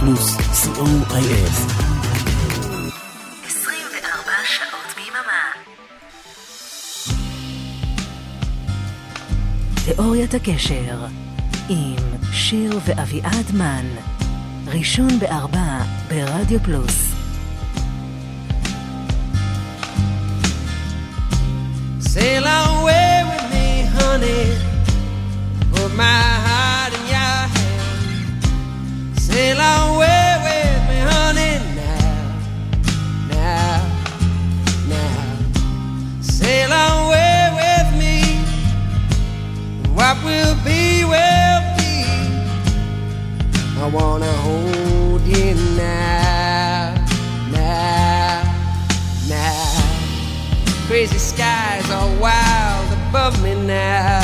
פלוס, 0.00 0.36
co.il. 0.36 1.50
24 3.46 4.32
שעות 4.44 4.94
ביממה. 4.96 5.42
תיאוריית 9.84 10.34
הקשר 10.34 11.06
עם 11.68 11.96
שיר 12.32 12.78
ואביעד 12.84 13.54
מן, 13.54 13.86
ראשון 14.66 15.18
בארבע 15.18 15.82
ברדיו 16.08 16.60
פלוס. 16.62 17.12
Sail 22.14 22.44
away 22.44 23.16
with 23.30 23.46
me, 23.52 23.66
honey. 23.94 24.44
Put 25.72 25.92
my 25.96 26.29
Sail 29.40 29.56
away 29.56 30.36
with 30.44 30.80
me, 30.90 30.98
honey, 31.10 31.54
now, 31.74 32.36
now, 33.30 33.80
now. 34.86 36.20
Sail 36.20 36.70
away 36.70 37.48
with 37.60 37.88
me. 37.98 38.16
What 39.94 40.22
will 40.26 40.54
be, 40.62 41.04
will 41.12 41.62
be. 41.78 42.04
I 43.80 43.86
wanna 43.90 44.30
hold 44.44 45.22
you 45.22 45.54
now, 45.74 47.02
now, 47.50 48.42
now. 49.26 50.86
Crazy 50.86 51.16
skies 51.16 51.90
are 51.90 52.10
wild 52.20 52.88
above 53.08 53.42
me 53.42 53.54
now. 53.54 54.20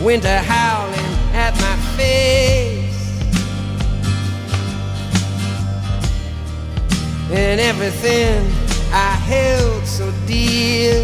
Winter 0.00 0.38
howling 0.38 1.11
face. 2.02 3.02
And 7.30 7.60
everything 7.60 8.38
I 8.92 9.12
held 9.32 9.86
so 9.86 10.06
dear 10.26 11.00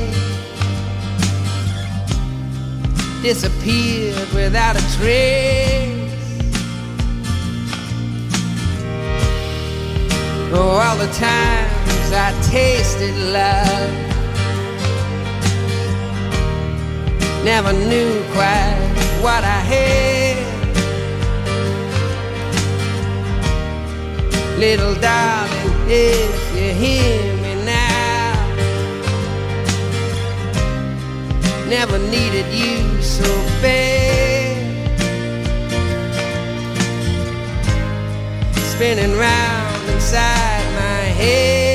disappeared 3.22 4.28
without 4.32 4.74
a 4.76 4.84
trace. 4.96 5.96
Oh, 10.50 10.80
all 10.84 10.96
the 10.96 11.12
times 11.12 12.08
I 12.26 12.28
tasted 12.50 13.14
love, 13.38 13.90
never 17.44 17.72
knew 17.72 18.12
quite 18.32 18.88
what 19.22 19.42
I 19.44 19.60
had. 19.72 20.27
Little 24.58 24.96
darling, 24.96 25.88
if 25.88 26.56
you 26.56 26.72
hear 26.74 27.36
me 27.36 27.54
now, 27.64 28.34
never 31.68 31.96
needed 31.96 32.46
you 32.52 33.00
so 33.00 33.24
bad. 33.62 34.56
Spinning 38.74 39.16
round 39.16 39.90
inside 39.90 40.64
my 40.74 41.04
head. 41.22 41.67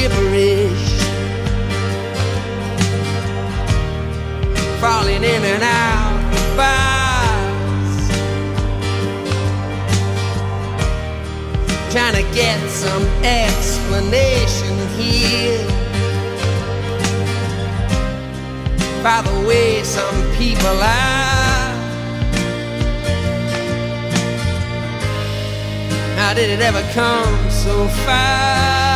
Gibberish, 0.00 0.88
falling 4.80 5.22
in 5.22 5.42
and 5.52 5.62
out 5.62 6.20
bars, 6.56 7.96
trying 11.92 12.14
to 12.14 12.22
get 12.34 12.58
some 12.70 13.04
explanation 13.22 14.76
here. 14.98 15.66
By 19.02 19.20
the 19.20 19.46
way, 19.46 19.82
some 19.82 20.18
people 20.38 20.78
are. 20.80 21.70
How 26.16 26.32
did 26.34 26.48
it 26.48 26.60
ever 26.60 26.82
come 26.94 27.50
so 27.50 27.86
far? 28.06 28.89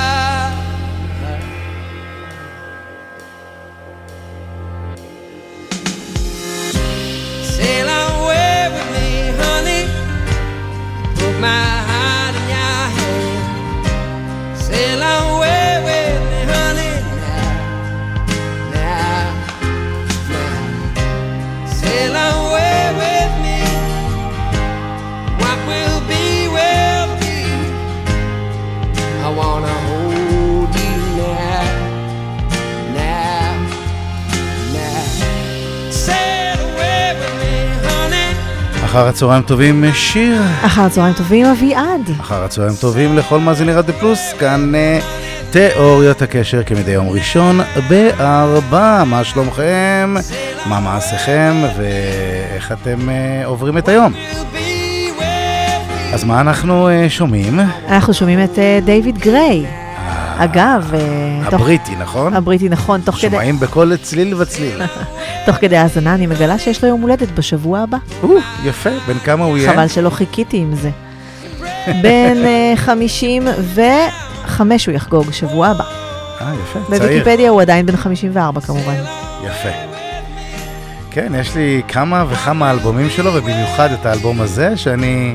אחר 38.94 39.08
הצהריים 39.08 39.42
טובים, 39.42 39.84
שיר. 39.94 40.42
אחר 40.66 40.82
הצהריים 40.82 41.14
טובים, 41.14 41.46
אביעד. 41.46 42.10
אחר 42.20 42.44
הצהריים 42.44 42.74
טובים 42.80 43.16
לכל 43.16 43.38
מאזיני 43.40 43.72
רדיו 43.72 43.94
פלוס, 43.94 44.32
כאן 44.38 44.74
אה, 44.74 44.98
תיאוריות 45.50 46.22
הקשר 46.22 46.62
כמדי 46.62 46.90
יום 46.90 47.08
ראשון 47.08 47.60
בארבע. 47.88 49.04
מה 49.06 49.24
שלומכם? 49.24 50.14
מה 50.66 50.80
מעשיכם? 50.80 51.54
ואיך 51.76 52.72
אתם 52.72 53.08
אה, 53.08 53.46
עוברים 53.46 53.78
את 53.78 53.88
היום? 53.88 54.12
אז 56.12 56.24
מה 56.24 56.40
אנחנו 56.40 56.88
אה, 56.88 57.10
שומעים? 57.10 57.60
אנחנו 57.88 58.14
שומעים 58.14 58.44
את 58.44 58.58
אה, 58.58 58.78
דיוויד 58.84 59.18
גריי. 59.18 59.83
אגב, 60.38 60.90
אה, 60.94 61.00
תוך- 61.44 61.54
הבריטי, 61.54 61.96
נכון? 61.96 62.34
הבריטי, 62.34 62.68
נכון, 62.68 63.00
תוך 63.00 63.16
כדי, 63.16 63.30
שומעים 63.30 63.60
בכל 63.60 63.92
צליל 64.02 64.34
וצליל. 64.34 64.82
תוך 65.46 65.56
כדי 65.56 65.76
האזנה 65.76 66.14
אני 66.14 66.26
מגלה 66.26 66.58
שיש 66.58 66.82
לו 66.84 66.88
יום 66.88 67.00
הולדת 67.00 67.30
בשבוע 67.30 67.80
הבא. 67.80 67.96
או, 68.22 68.28
יפה, 68.64 68.90
בן 69.06 69.18
כמה 69.18 69.44
הוא 69.44 69.58
יהיה? 69.58 69.72
חבל 69.72 69.88
שלא 69.88 70.10
חיכיתי 70.10 70.56
עם 70.56 70.74
זה. 70.74 70.90
בן 72.02 72.36
אה, 72.44 72.72
55 72.76 74.86
הוא 74.86 74.94
יחגוג 74.94 75.30
שבוע 75.32 75.68
הבא. 75.68 75.84
אה, 76.40 76.52
יפה, 76.62 76.78
צעיר. 76.88 77.02
בוויקיפדיה 77.02 77.50
הוא 77.50 77.60
עדיין 77.62 77.86
בן 77.86 77.96
54 77.96 78.60
כמובן. 78.60 78.94
יפה. 79.46 79.68
כן, 81.10 81.32
יש 81.38 81.54
לי 81.54 81.82
כמה 81.88 82.24
וכמה 82.30 82.70
אלבומים 82.70 83.10
שלו, 83.10 83.34
ובמיוחד 83.34 83.88
את 84.00 84.06
האלבום 84.06 84.40
הזה, 84.40 84.76
שאני 84.76 85.34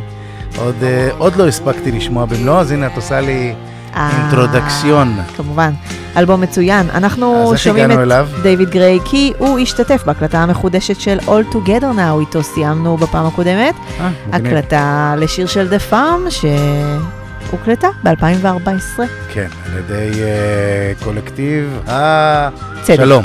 עוד, 0.57 0.75
אה, 0.83 1.09
עוד 1.17 1.35
לא 1.35 1.47
הספקתי 1.47 1.91
לשמוע 1.91 2.25
במלואו, 2.25 2.59
אז 2.59 2.71
הנה 2.71 2.87
את 2.87 2.95
עושה 2.95 3.21
לי 3.21 3.53
אה, 3.95 4.09
אינטרודקסיון. 4.21 5.17
כמובן, 5.37 5.71
אלבום 6.17 6.41
מצוין. 6.41 6.87
אנחנו 6.93 7.53
שומעים 7.57 7.91
את 7.91 7.97
אליו? 7.97 8.27
דיוויד 8.43 8.69
גריי 8.69 8.99
כי 9.05 9.33
הוא 9.37 9.59
השתתף 9.59 10.03
בהקלטה 10.05 10.39
המחודשת 10.39 10.99
של 10.99 11.17
All 11.27 11.53
Together 11.53 11.97
Now, 11.97 12.19
איתו 12.19 12.43
סיימנו 12.43 12.97
בפעם 12.97 13.25
הקודמת. 13.25 13.75
אה. 13.99 14.09
הקלטה 14.33 15.13
לשיר 15.17 15.47
של 15.47 15.67
דה 15.67 15.79
פארם 15.79 16.25
שהוקלטה 16.29 17.87
ב-2014. 18.03 19.01
כן, 19.33 19.47
על 19.65 19.77
ידי 19.77 20.23
אה, 20.23 20.93
קולקטיב. 21.03 21.79
השלום. 21.87 23.23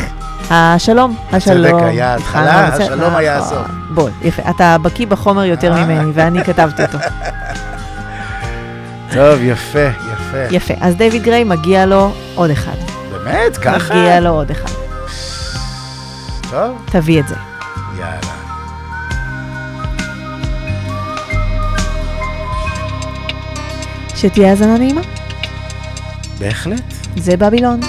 השלום, 0.50 1.16
השלום. 1.32 1.64
הצדק 1.64 1.82
היה 1.82 2.12
ההתחלה, 2.12 2.70
בצדק. 2.70 2.80
השלום 2.80 3.16
היה. 3.16 3.38
הסוף. 3.38 3.58
בוא, 3.90 4.10
יפה. 4.22 4.42
אתה 4.50 4.76
בקיא 4.82 5.06
בחומר 5.06 5.44
יותר 5.44 5.72
אה. 5.72 5.84
ממני, 5.84 6.10
ואני 6.14 6.44
כתבתי 6.44 6.82
אותו. 6.82 6.98
טוב, 9.14 9.38
יפה, 9.42 9.88
יפה. 10.34 10.56
יפה. 10.56 10.74
אז 10.80 10.96
דיוויד 10.96 11.22
גריי 11.22 11.44
מגיע 11.44 11.86
לו 11.86 12.12
עוד 12.34 12.50
אחד. 12.50 12.76
באמת? 13.10 13.56
ככה? 13.56 13.94
מגיע 13.94 14.20
לו 14.20 14.30
עוד 14.30 14.50
אחד. 14.50 14.70
טוב? 16.50 16.78
תביא 16.86 17.20
את 17.20 17.28
זה. 17.28 17.34
יאללה. 17.98 18.34
שתהיה 24.16 24.50
האזנה 24.50 24.78
נעימה. 24.78 25.00
בהחלט. 26.38 26.94
זה 27.16 27.36
בבילון. 27.36 27.80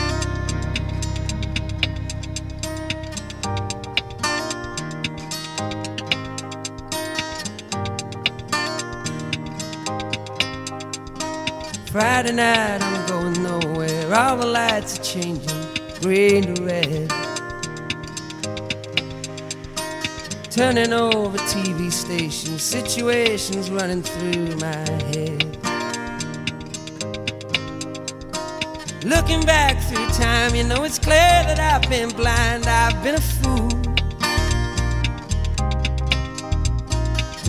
Friday 12.25 12.37
night, 12.37 12.81
I'm 12.81 13.05
going 13.05 13.43
nowhere. 13.43 14.15
All 14.15 14.37
the 14.37 14.47
lights 14.47 14.97
are 14.97 15.03
changing, 15.03 15.61
green 16.01 16.55
to 16.55 16.63
red. 16.63 17.09
Turning 20.49 20.91
over 20.91 21.37
TV 21.37 21.91
stations, 21.91 22.63
situations 22.63 23.69
running 23.69 24.01
through 24.01 24.55
my 24.55 24.89
head. 25.13 25.43
Looking 29.03 29.45
back 29.45 29.79
through 29.83 30.07
time, 30.17 30.55
you 30.55 30.63
know 30.63 30.83
it's 30.83 30.97
clear 30.97 31.43
that 31.45 31.59
I've 31.59 31.87
been 31.91 32.09
blind, 32.09 32.65
I've 32.65 33.03
been 33.03 33.13
a 33.13 33.21
fool. 33.21 33.74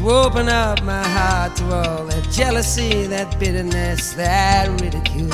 Open 0.09 0.49
up 0.49 0.85
my 0.85 1.03
heart 1.03 1.57
to 1.57 1.65
all 1.65 2.05
that 2.07 2.31
jealousy, 2.31 3.09
that 3.09 3.41
bitterness, 3.41 4.13
that 4.13 4.69
ridicule. 4.81 5.33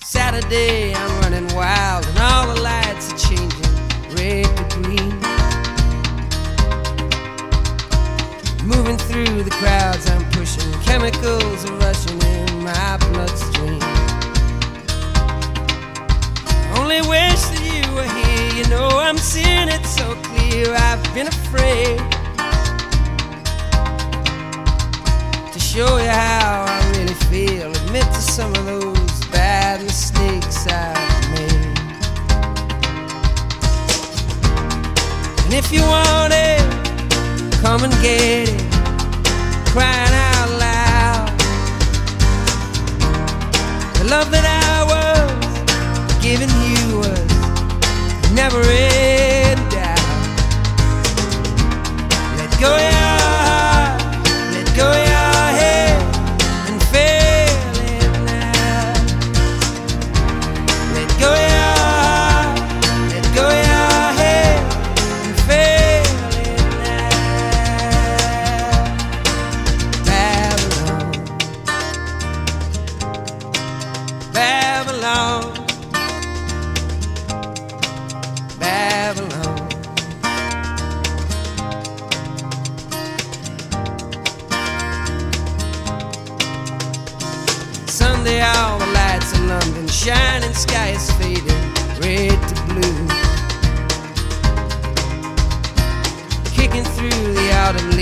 Saturday, 0.00 0.94
I'm 0.94 1.20
running 1.20 1.54
wild, 1.54 2.06
and 2.06 2.18
all 2.18 2.54
the 2.54 2.62
lights 2.62 3.12
are 3.12 3.18
changing 3.18 3.74
red 4.16 4.46
to 4.56 4.64
green. 4.80 5.12
Moving 8.66 8.96
through 8.96 9.42
the 9.42 9.50
crowds, 9.60 10.08
I'm 10.08 10.24
pushing. 10.30 10.72
Chemicals 10.80 11.66
are 11.66 11.81
I'm 19.12 19.18
seeing 19.18 19.68
it 19.68 19.84
so 19.84 20.14
clear. 20.22 20.74
I've 20.74 21.04
been 21.12 21.26
afraid 21.26 21.98
to 25.52 25.58
show 25.58 25.98
you 25.98 26.08
how 26.08 26.64
I 26.66 26.92
really 26.96 27.12
feel. 27.28 27.70
Admit 27.70 28.04
to 28.04 28.22
some 28.22 28.54
of 28.54 28.64
those 28.64 29.26
bad 29.26 29.82
mistakes 29.82 30.66
I've 30.66 31.30
made. 31.34 31.78
And 35.44 35.52
if 35.52 35.70
you 35.70 35.82
want 35.82 36.32
it, 36.32 36.62
come 37.60 37.84
and 37.84 37.92
get 38.00 38.48
it. 38.48 38.72
Crying 39.74 40.14
out 40.30 40.50
loud. 40.58 41.28
The 43.98 44.04
love 44.08 44.30
that 44.30 44.46
I 44.48 44.84
was 44.88 46.22
giving 46.22 46.61
never 48.34 48.60
in 48.62 49.58
doubt. 49.68 49.98
Let 52.38 52.60
go 52.60 52.91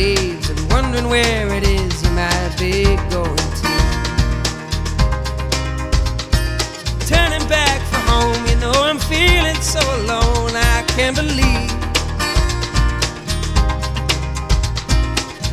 leaves 0.00 0.48
and 0.48 0.60
wondering 0.72 1.08
where 1.08 1.46
it 1.58 1.62
is 1.62 1.92
you 2.02 2.10
might 2.22 2.54
be 2.58 2.84
going 3.14 3.50
to. 3.60 3.70
Turning 7.12 7.46
back 7.56 7.80
for 7.90 8.02
home, 8.12 8.40
you 8.48 8.56
know 8.62 8.76
I'm 8.90 9.00
feeling 9.12 9.60
so 9.74 9.82
alone, 10.00 10.52
I 10.74 10.78
can't 10.94 11.16
believe. 11.22 11.72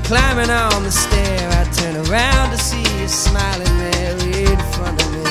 Climbing 0.10 0.52
on 0.66 0.80
the 0.88 0.94
stair, 1.04 1.42
I 1.60 1.64
turn 1.80 1.96
around 2.08 2.48
to 2.52 2.58
see 2.70 2.86
you 2.98 3.08
smiling 3.26 3.74
there 3.84 4.16
in 4.46 4.60
front 4.74 4.96
of 5.04 5.08
me. 5.16 5.26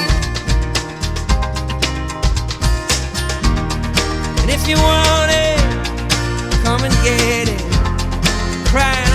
And 4.40 4.48
if 4.56 4.62
you 4.68 4.76
want 4.88 5.30
it, 5.46 5.60
come 6.64 6.82
and 6.88 6.94
get 7.08 7.48
it. 7.56 7.62
Crying 8.72 9.05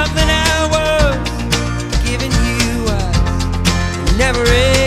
That 0.00 0.30
I 0.48 0.66
was 0.72 2.08
giving 2.08 2.32
you 2.32 2.84
was 2.84 4.18
never 4.18 4.42
in 4.44 4.79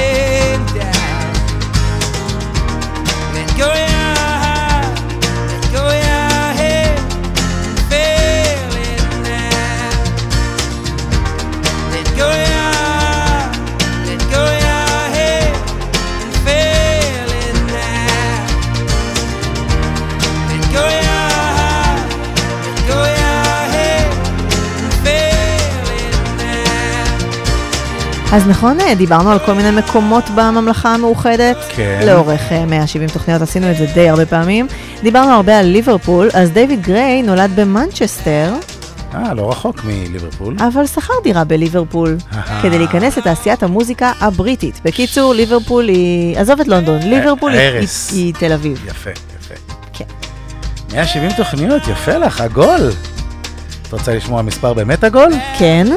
אז 28.33 28.47
נכון, 28.47 28.79
אה, 28.79 28.95
דיברנו 28.95 29.31
על 29.31 29.39
כל 29.39 29.53
מיני 29.53 29.71
מקומות 29.71 30.23
בממלכה 30.35 30.93
המאוחדת. 30.93 31.57
כן. 31.69 32.01
לאורך 32.05 32.51
אה, 32.51 32.65
170 32.65 33.09
תוכניות 33.09 33.41
עשינו 33.41 33.71
את 33.71 33.77
זה 33.77 33.85
די 33.93 34.09
הרבה 34.09 34.25
פעמים. 34.25 34.67
דיברנו 35.03 35.31
הרבה 35.31 35.59
על 35.59 35.65
ליברפול, 35.65 36.29
אז 36.33 36.51
דיוויד 36.51 36.81
גריי 36.81 37.21
נולד 37.21 37.51
במנצ'סטר, 37.55 38.53
אה, 39.15 39.33
לא 39.33 39.51
רחוק 39.51 39.83
מליברפול. 39.83 40.55
אבל 40.67 40.85
שכר 40.87 41.13
דירה 41.23 41.43
בליברפול. 41.43 42.17
כדי 42.61 42.77
להיכנס 42.77 43.17
לתעשיית 43.17 43.63
המוזיקה 43.63 44.11
הבריטית. 44.19 44.81
בקיצור, 44.85 45.33
ליברפול 45.33 45.87
היא... 45.87 46.37
עזוב 46.37 46.59
את 46.59 46.67
לונדון, 46.67 47.01
ליברפול 47.01 47.51
הארס. 47.51 48.11
היא 48.11 48.25
היא 48.25 48.33
תל 48.33 48.53
אביב. 48.53 48.85
יפה, 48.87 49.09
יפה. 49.09 49.53
כן. 49.93 50.05
170 50.93 51.31
תוכניות, 51.31 51.81
יפה 51.87 52.17
לך, 52.17 52.41
עגול. 52.41 52.91
את 53.87 53.93
רוצה 53.93 54.15
לשמוע 54.15 54.41
מספר 54.41 54.73
באמת 54.73 55.03
עגול? 55.03 55.31
כן, 55.59 55.87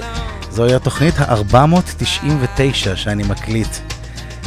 זוהי 0.57 0.75
התוכנית 0.75 1.15
ה-499 1.19 2.97
שאני 2.97 3.23
מקליט 3.23 3.69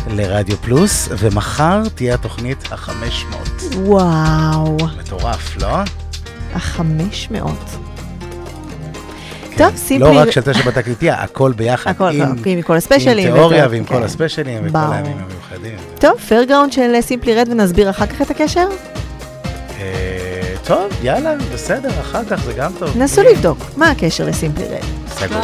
לרדיו 0.08 0.58
פלוס, 0.58 1.10
ומחר 1.12 1.82
תהיה 1.96 2.14
התוכנית 2.14 2.58
ה-500. 2.72 3.36
וואו, 3.76 4.78
מטורף, 5.00 5.58
לא? 5.62 5.78
החמש 6.54 7.28
מאות. 7.32 7.78
טוב, 9.58 9.76
סימפלי... 9.76 10.16
לא 10.16 10.20
רק 10.20 10.32
של 10.32 10.42
תשע 10.42 10.62
בתקליטייה, 10.62 11.24
הכל 11.24 11.52
ביחד. 11.56 11.92
הכל, 11.92 12.10
עם, 12.10 12.36
עם 12.46 12.62
כל 12.62 12.76
הספיישלים. 12.76 13.28
עם 13.28 13.34
תיאוריה 13.34 13.68
ועם 13.70 13.84
כן. 13.84 13.96
כל 13.96 14.04
הספיישלים 14.04 14.64
וכל. 14.66 14.78
הימים 14.78 15.18
המיוחדים. 15.18 15.78
טוב, 16.00 16.18
Fairground 16.28 16.74
של 16.74 17.02
סימפלי 17.02 17.36
רד 17.36 17.48
ונסביר 17.52 17.90
אחר 17.90 18.06
כך 18.06 18.22
את 18.22 18.32
הקשר? 18.32 18.68
אה, 19.80 20.56
טוב, 20.64 20.92
יאללה, 21.04 21.36
בסדר, 21.54 21.90
אחר 22.02 22.26
כך 22.30 22.44
זה 22.44 22.54
גם 22.54 22.72
טוב. 22.80 22.98
נסו 22.98 23.22
לבדוק, 23.22 23.58
מה 23.78 23.92
הקשר 23.92 24.26
לסימפלי 24.26 24.66
רד? 24.66 24.84
סגור. 25.08 25.42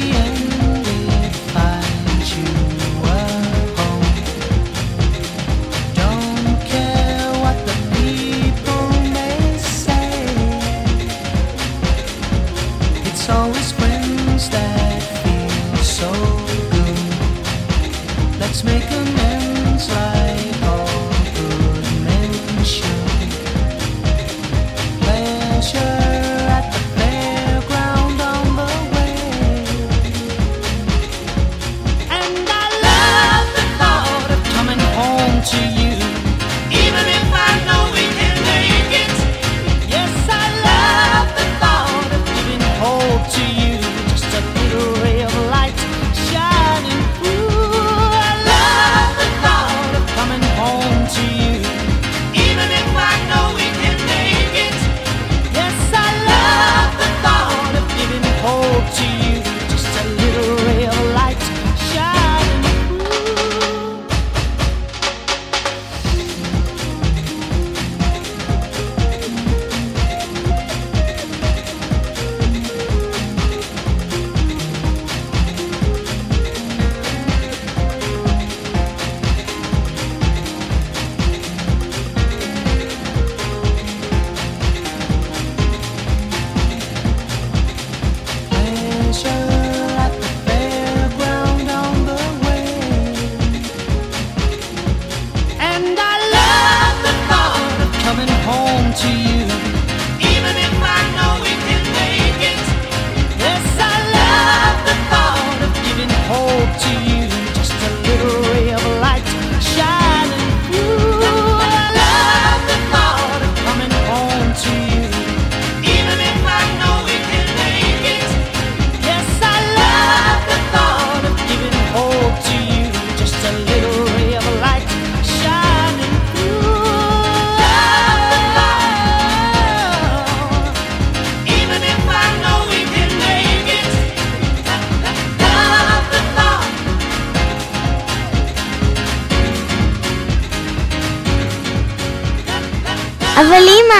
the 0.00 0.10
end. 0.10 0.55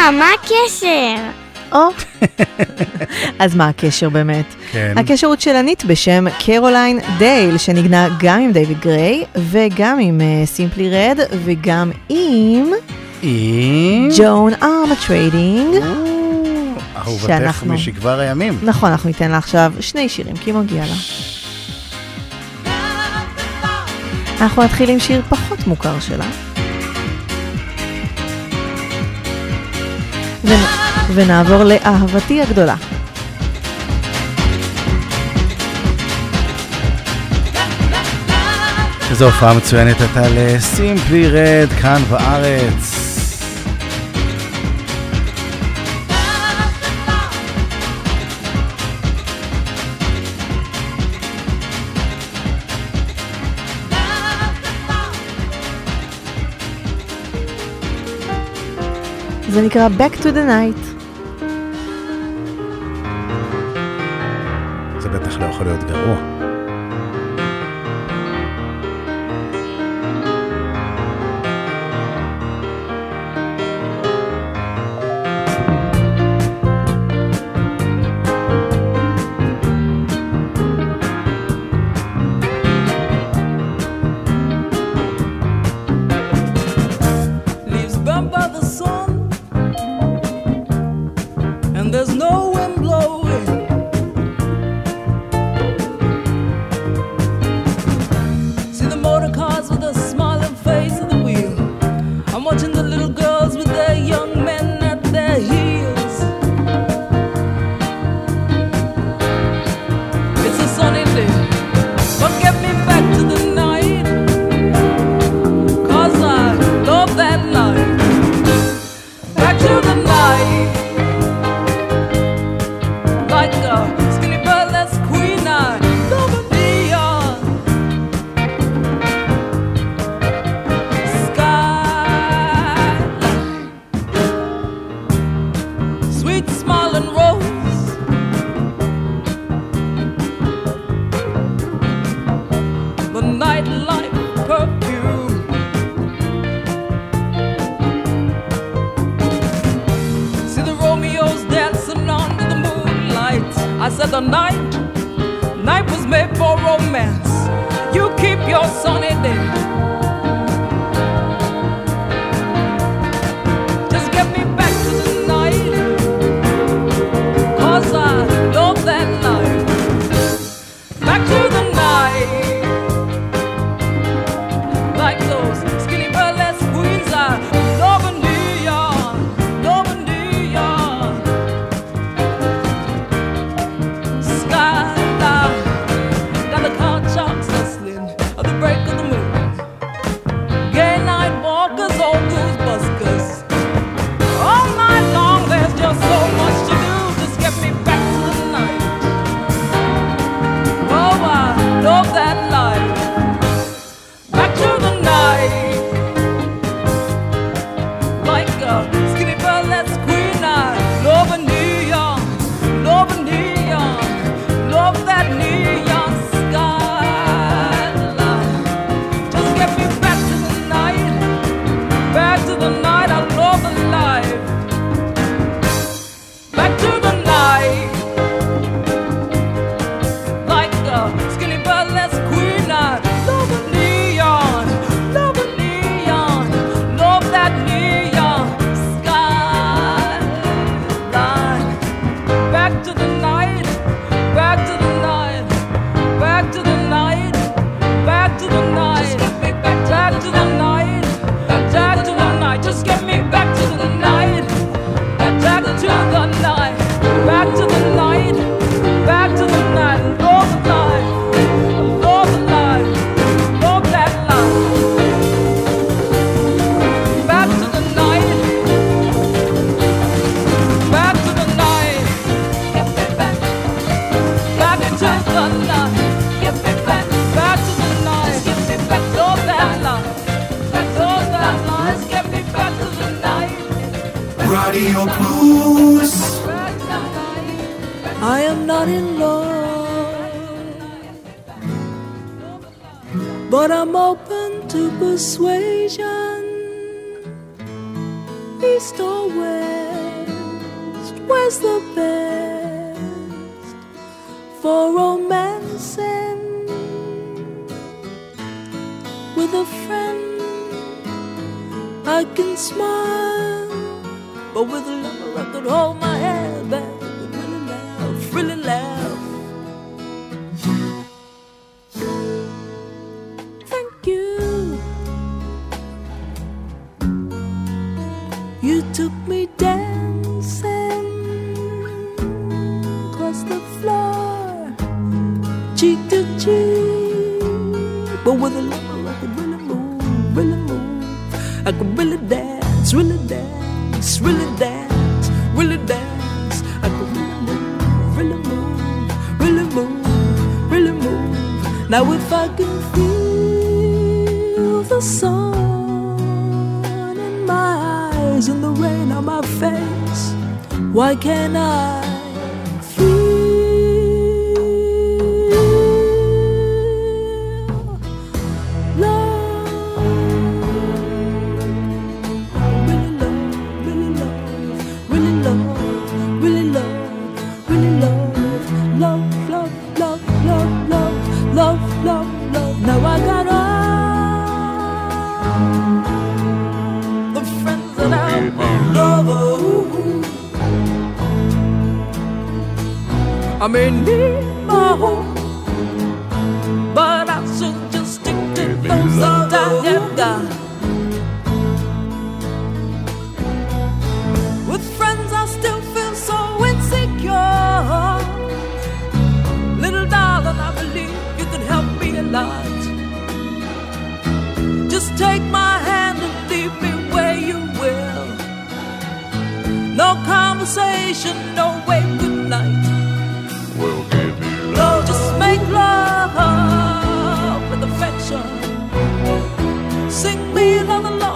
אה, 0.06 0.10
מה 0.10 0.26
הקשר? 0.34 1.16
או. 1.72 1.88
אז 3.44 3.54
מה 3.54 3.68
הקשר 3.68 4.08
באמת? 4.08 4.44
כן. 4.72 4.94
הקשר 4.96 5.26
הוא 5.26 5.36
צ'לנית 5.36 5.84
בשם 5.84 6.24
קרוליין 6.44 7.00
דייל, 7.18 7.58
שנגנה 7.58 8.08
גם 8.18 8.40
עם 8.40 8.52
דייוויד 8.52 8.80
גריי, 8.80 9.24
וגם 9.36 9.98
עם 10.00 10.20
סימפלי 10.44 10.90
אה, 10.90 10.94
רד, 10.94 11.18
וגם 11.44 11.90
עם... 12.08 12.70
עם... 13.22 14.08
ג'ואן 14.16 14.52
ארמטריידינג. 14.62 15.74
אהובתך 16.96 17.64
משכבר 17.66 18.18
הימים. 18.18 18.58
נכון, 18.62 18.90
אנחנו 18.90 19.08
ניתן 19.08 19.30
לה 19.30 19.38
עכשיו 19.38 19.72
שני 19.80 20.08
שירים, 20.08 20.36
כי 20.36 20.52
מגיע 20.52 20.84
לה. 20.84 20.96
אנחנו 24.40 24.62
נתחיל 24.62 24.90
עם 24.90 24.98
שיר 24.98 25.22
פחות 25.28 25.66
מוכר 25.66 26.00
שלה. 26.00 26.45
ונעבור 31.14 31.64
לאהבתי 31.64 32.42
הגדולה. 32.42 32.74
איזו 39.10 39.24
הופעה 39.24 39.54
מצוינת 39.54 40.00
הייתה 40.00 40.22
לסימפלי 40.34 41.30
רד 41.30 41.68
כאן 41.80 42.02
בארץ. 42.10 42.95
זה 59.56 59.62
נקרא 59.62 59.88
Back 59.98 60.22
to 60.22 60.26
the 60.26 60.44
Night. 60.48 60.95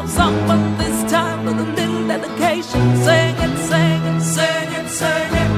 songs 0.08 0.18
on, 0.18 0.46
but 0.46 0.78
this 0.78 1.10
time 1.10 1.44
with 1.44 1.58
a 1.58 1.64
little 1.64 2.06
dedication. 2.06 2.96
Sing 3.04 3.36
it, 3.36 3.58
sing 3.58 4.02
it, 4.06 4.20
sing 4.22 4.72
it, 4.72 4.88
sing 4.88 5.34
it. 5.42 5.50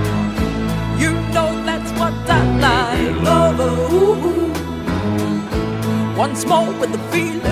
You 1.01 1.13
know 1.33 1.51
that's 1.65 1.91
what 1.99 2.13
I 2.29 2.41
like. 2.59 3.23
Lover, 3.23 3.71
ooh, 3.93 4.15
ooh. 4.29 4.53
Once 6.17 6.45
more 6.47 6.73
with 6.81 6.93
the 6.93 6.99
feeling. 7.11 7.52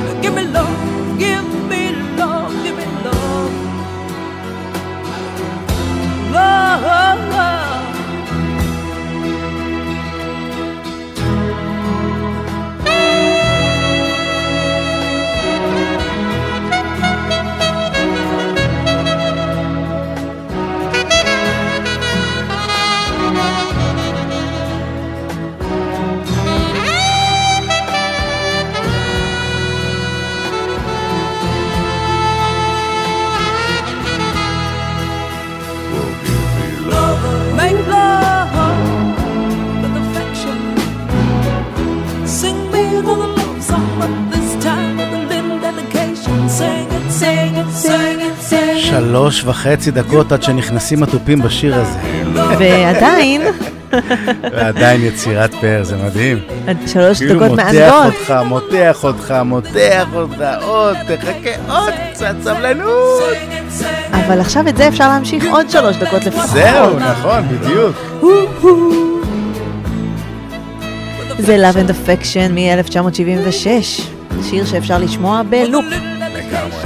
וחצי 49.50 49.90
דקות 49.90 50.32
עד 50.32 50.42
שנכנסים 50.42 51.02
התופים 51.02 51.42
בשיר 51.42 51.74
הזה. 51.74 51.98
ועדיין, 52.34 53.42
ועדיין 54.42 55.04
יצירת 55.04 55.54
פאר, 55.54 55.84
זה 55.84 55.96
מדהים. 55.96 56.38
שלוש 56.86 57.18
כאילו 57.18 57.34
דקות 57.34 57.50
מותח 57.50 57.64
מענגות. 57.64 58.14
אותך, 58.14 58.34
מותח 58.46 59.04
אותך, 59.04 59.34
מותח 59.44 60.06
אותך, 60.14 60.44
עוד, 60.62 60.96
תחכה 61.06 61.50
עוד 61.68 61.92
קצת 62.12 62.34
סבלנות. 62.42 63.22
אבל 64.10 64.40
עכשיו 64.40 64.68
את 64.68 64.76
זה 64.76 64.88
אפשר 64.88 65.08
להמשיך 65.08 65.44
עוד 65.50 65.70
שלוש 65.70 65.96
דקות 65.96 66.24
לפחות. 66.24 66.50
זהו, 66.50 66.98
נכון, 66.98 67.42
בדיוק. 67.48 67.96
זה 71.38 71.56
Love 71.70 71.76
and 71.76 71.90
Affection 71.90 72.52
מ-1976, 72.52 73.66
שיר 74.50 74.66
שאפשר 74.66 74.98
לשמוע 74.98 75.42
בלופ. 75.50 76.09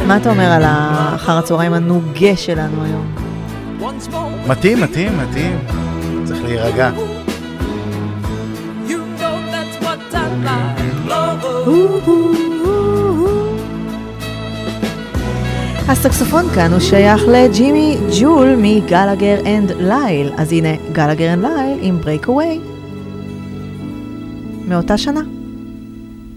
מה 0.07 0.17
אתה 0.17 0.31
אומר 0.31 0.53
על 0.53 0.63
האחר 0.65 1.39
הצהריים 1.39 1.73
הנוגה 1.73 2.37
שלנו 2.37 2.85
היום? 2.85 3.15
מתאים, 4.47 4.81
מתאים, 4.81 5.19
מתאים. 5.19 5.59
צריך 6.25 6.45
להירגע. 6.45 6.91
הסקסופון 15.89 16.49
כאן 16.55 16.73
הוא 16.73 16.81
שייך 16.81 17.23
לג'ימי 17.29 17.97
ג'ול 18.21 18.55
מגלגר 18.59 19.37
אנד 19.47 19.73
לייל, 19.79 20.33
אז 20.37 20.53
הנה 20.53 20.69
גלגר 20.93 21.33
אנד 21.33 21.43
לייל 21.43 21.79
עם 21.81 22.01
Breakaway. 22.01 22.61
מאותה 24.69 24.99
שנה. 24.99 25.21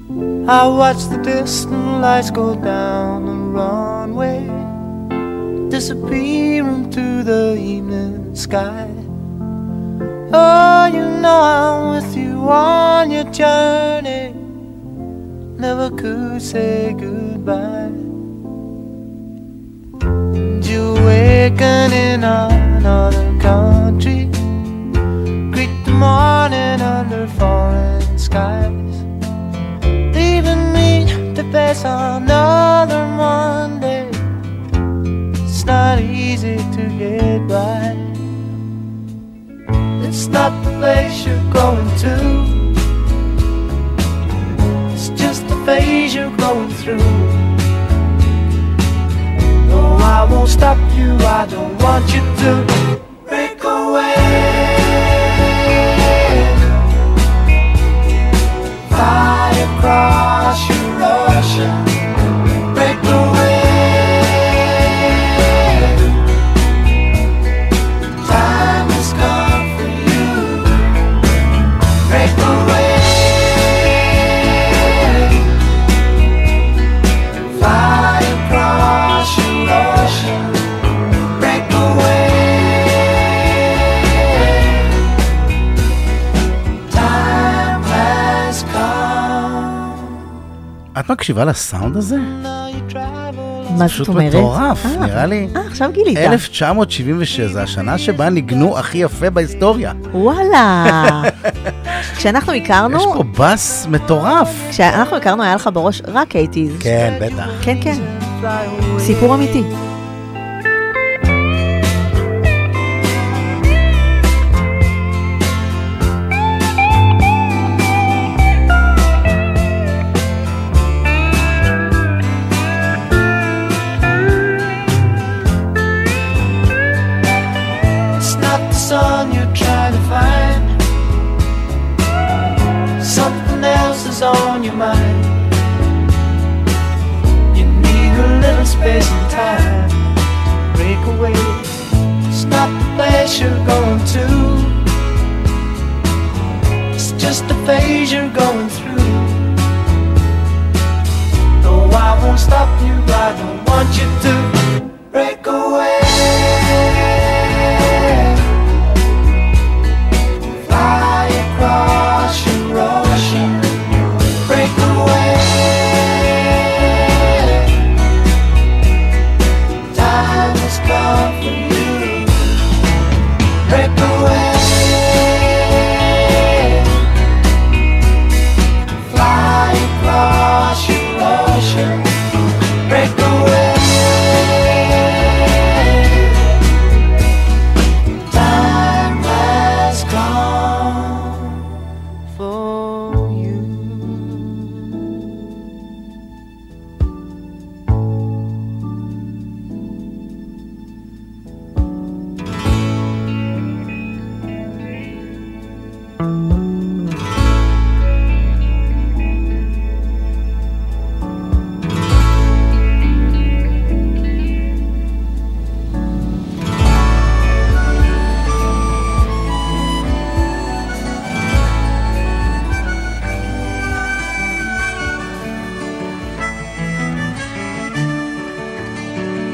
I 0.09 0.65
watch 0.67 1.03
the 1.09 1.17
distant 1.17 1.99
lights 1.99 2.31
go 2.31 2.55
down 2.55 3.25
the 3.25 3.33
runway, 3.59 4.39
disappear 5.69 6.65
into 6.65 7.23
the 7.23 7.57
evening 7.57 8.33
sky. 8.33 8.87
Oh, 10.31 10.85
you 10.93 11.03
know 11.19 11.41
I'm 11.41 11.89
with 11.95 12.15
you 12.15 12.37
on 12.49 13.11
your 13.11 13.25
journey. 13.25 14.33
Never 15.59 15.89
could 15.89 16.41
say 16.41 16.95
goodbye. 16.97 17.91
And 19.99 20.65
you 20.65 20.95
awaken 20.95 21.91
in 21.91 22.23
another 22.23 23.37
country, 23.41 24.29
greet 25.51 25.83
the 25.83 25.91
morning 25.91 26.81
under 26.81 27.27
foreign 27.27 28.17
skies 28.17 28.86
face 31.51 31.83
another 31.83 33.05
Monday. 33.07 34.09
It's 35.43 35.63
not 35.65 35.99
easy 35.99 36.57
to 36.57 36.83
get 36.97 37.47
by. 37.47 37.95
It's 40.05 40.27
not 40.27 40.51
the 40.63 40.71
place 40.79 41.25
you're 41.25 41.51
going 41.51 41.89
to. 42.03 42.15
It's 44.93 45.09
just 45.09 45.47
the 45.47 45.57
phase 45.65 46.15
you're 46.15 46.35
going 46.37 46.69
through. 46.69 47.11
No, 49.69 49.97
I 50.17 50.27
won't 50.29 50.49
stop 50.49 50.77
you. 50.97 51.15
I 51.39 51.45
don't 51.49 51.77
want 51.81 52.05
you 52.13 52.21
to 52.41 52.51
break 53.27 53.63
away. 53.63 54.15
Across 59.77 60.69
your 60.69 60.76
מקשיבה 91.17 91.45
לסאונד 91.45 91.97
הזה? 91.97 92.15
מה 93.77 93.87
פשוט 93.87 94.07
זאת 94.07 94.15
אומרת? 94.15 94.33
מטורף, 94.35 94.85
אה, 94.85 95.05
נראה 95.05 95.25
לי. 95.25 95.47
אה, 95.55 95.61
עכשיו 95.67 95.89
גילית. 95.93 96.17
1976, 96.17 97.39
זו 97.41 97.59
השנה 97.59 97.97
שבה 97.97 98.29
ניגנו 98.29 98.77
הכי 98.77 98.97
יפה 98.97 99.29
בהיסטוריה. 99.29 99.93
וואלה. 100.13 101.21
כשאנחנו 102.17 102.53
הכרנו, 102.53 102.97
יש 102.97 103.03
פה 103.03 103.23
בס 103.39 103.87
מטורף. 103.89 104.49
כשאנחנו 104.69 105.17
הכרנו 105.17 105.43
היה 105.43 105.55
לך 105.55 105.69
בראש 105.73 106.01
רק 106.07 106.35
80's. 106.35 106.83
כן, 106.83 107.17
בטח. 107.21 107.49
כן, 107.61 107.77
כן. 107.81 107.95
סיפור 108.99 109.35
אמיתי. 109.35 109.63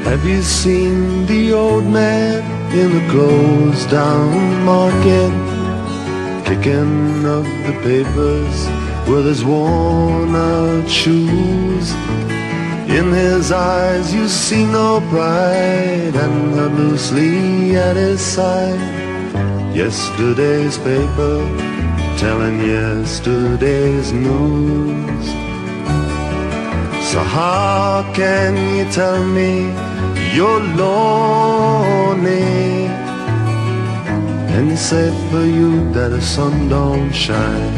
Have 0.04 0.26
you 0.26 0.42
seen 0.42 1.24
the 1.26 1.54
old 1.54 1.86
man 1.86 2.42
in 2.72 2.92
the 2.92 3.10
closed 3.10 3.90
down 3.90 4.62
market? 4.62 5.32
Picking 6.44 7.24
up 7.24 7.44
the 7.66 7.72
papers 7.82 8.56
with 9.08 9.24
his 9.24 9.42
worn 9.44 10.36
out 10.36 10.88
shoes. 10.88 11.92
In 12.86 13.12
his 13.12 13.50
eyes 13.50 14.14
you 14.14 14.28
see 14.28 14.66
no 14.66 15.00
pride, 15.08 16.14
and 16.14 16.54
held 16.54 16.74
loosely 16.74 17.74
at 17.74 17.96
his 17.96 18.20
side. 18.20 18.78
Yesterday's 19.74 20.76
paper 20.78 21.38
telling 22.18 22.60
yesterday's 22.60 24.12
news. 24.12 25.26
So 27.10 27.20
how 27.20 28.12
can 28.14 28.76
you 28.76 28.84
tell 28.92 29.24
me 29.24 29.93
you're 30.34 30.60
lonely? 30.60 32.42
And 34.54 34.72
it's 34.72 34.82
safe 34.82 35.14
for 35.30 35.44
you 35.44 35.92
that 35.92 36.08
the 36.08 36.20
sun 36.20 36.68
don't 36.68 37.12
shine. 37.12 37.74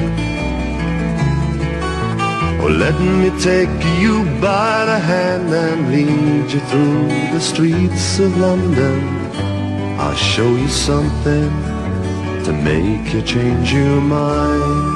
Or 2.60 2.70
let 2.70 2.98
me 3.00 3.30
take 3.40 3.84
you 4.00 4.24
by 4.40 4.86
the 4.86 4.98
hand 4.98 5.52
and 5.52 5.92
lead 5.92 6.50
you 6.50 6.60
through 6.70 7.08
the 7.34 7.40
streets 7.40 8.18
of 8.18 8.36
London. 8.38 9.00
I'll 10.00 10.14
show 10.14 10.50
you 10.56 10.68
something 10.68 11.50
to 12.44 12.52
make 12.52 13.12
you 13.12 13.22
change 13.22 13.72
your 13.72 14.00
mind. 14.00 14.95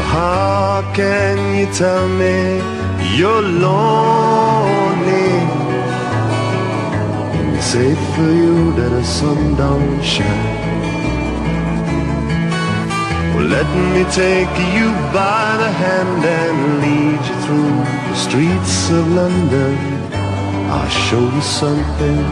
So 0.00 0.06
how 0.06 0.92
can 0.94 1.36
you 1.58 1.66
tell 1.74 2.08
me 2.08 2.56
you're 3.18 3.42
lonely? 3.42 5.30
It's 7.54 7.66
safe 7.66 8.02
for 8.14 8.32
you 8.42 8.72
that 8.78 8.88
the 8.96 9.04
sun 9.04 9.56
don't 9.56 10.02
shine. 10.02 10.56
Well, 13.34 13.48
let 13.56 13.68
me 13.92 14.02
take 14.22 14.54
you 14.74 14.88
by 15.12 15.44
the 15.62 15.70
hand 15.84 16.24
and 16.40 16.58
lead 16.82 17.20
you 17.28 17.36
through 17.44 17.76
the 18.08 18.16
streets 18.26 18.90
of 18.90 19.04
London. 19.20 19.76
I'll 20.74 20.94
show 21.08 21.24
you 21.36 21.42
something 21.42 22.22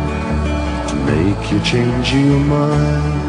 to 0.88 0.94
make 1.12 1.52
you 1.52 1.60
change 1.60 2.14
your 2.14 2.40
mind. 2.56 3.27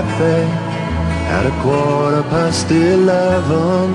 Cafe 0.00 0.44
at 1.36 1.44
a 1.52 1.54
quarter 1.62 2.22
past 2.34 2.70
eleven, 2.70 3.86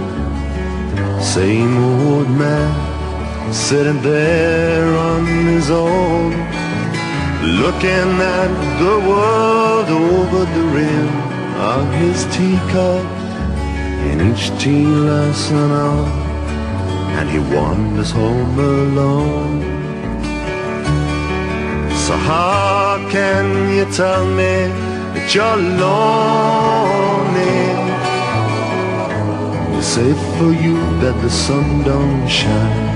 same 1.20 1.76
old 1.78 2.30
man 2.30 2.74
sitting 3.52 4.00
there 4.04 4.90
on 5.10 5.26
his 5.26 5.72
own, 5.72 6.32
looking 7.62 8.10
at 8.40 8.52
the 8.84 8.96
world 9.10 9.90
over 10.10 10.42
the 10.56 10.66
rim 10.78 11.10
of 11.74 11.84
his 12.02 12.20
teacup, 12.36 13.06
and 14.08 14.18
each 14.30 14.46
tea 14.62 14.86
lasts 14.86 15.50
an 15.50 15.72
hour, 15.72 16.06
oh, 16.06 17.18
and 17.18 17.28
he 17.34 17.40
wanders 17.56 18.12
home 18.12 18.60
alone. 18.60 19.60
So 22.06 22.14
how 22.16 23.08
can 23.10 23.46
you 23.76 23.86
tell 24.02 24.24
me 24.42 24.85
that 25.25 25.35
you're 25.35 25.61
lonely? 25.85 26.11
It's 29.77 29.87
safe 29.87 30.23
for 30.39 30.53
you 30.65 30.77
that 31.03 31.17
the 31.23 31.31
sun 31.31 31.67
don't 31.85 32.29
shine. 32.29 32.89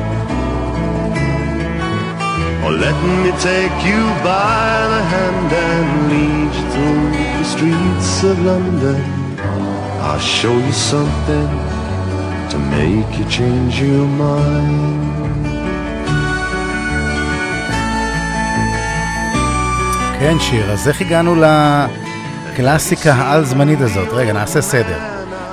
Or 2.65 2.73
let 2.87 2.99
me 3.23 3.31
take 3.51 3.77
you 3.91 4.03
by 4.25 4.65
the 4.95 5.03
hand 5.15 5.51
and 5.71 5.89
lead 6.13 6.51
you 6.59 6.65
through 6.73 7.07
the 7.39 7.47
streets 7.55 8.11
of 8.31 8.37
London. 8.51 9.01
I'll 10.07 10.19
show 10.19 10.57
you 10.67 10.73
something 10.73 11.49
to 12.53 12.59
make 12.77 13.11
you 13.19 13.27
change 13.39 13.81
your 13.81 14.07
mind. 14.07 15.15
כן, 20.19 20.37
שיר, 20.41 20.73
אז 20.73 20.89
איך 20.89 21.01
הגענו 21.01 21.35
לקלאסיקה 22.60 23.14
העל-זמנית 23.14 23.82
הזאת? 23.82 24.08
רגע, 24.12 24.34
נעשה 24.34 24.62
סדר. 24.62 24.98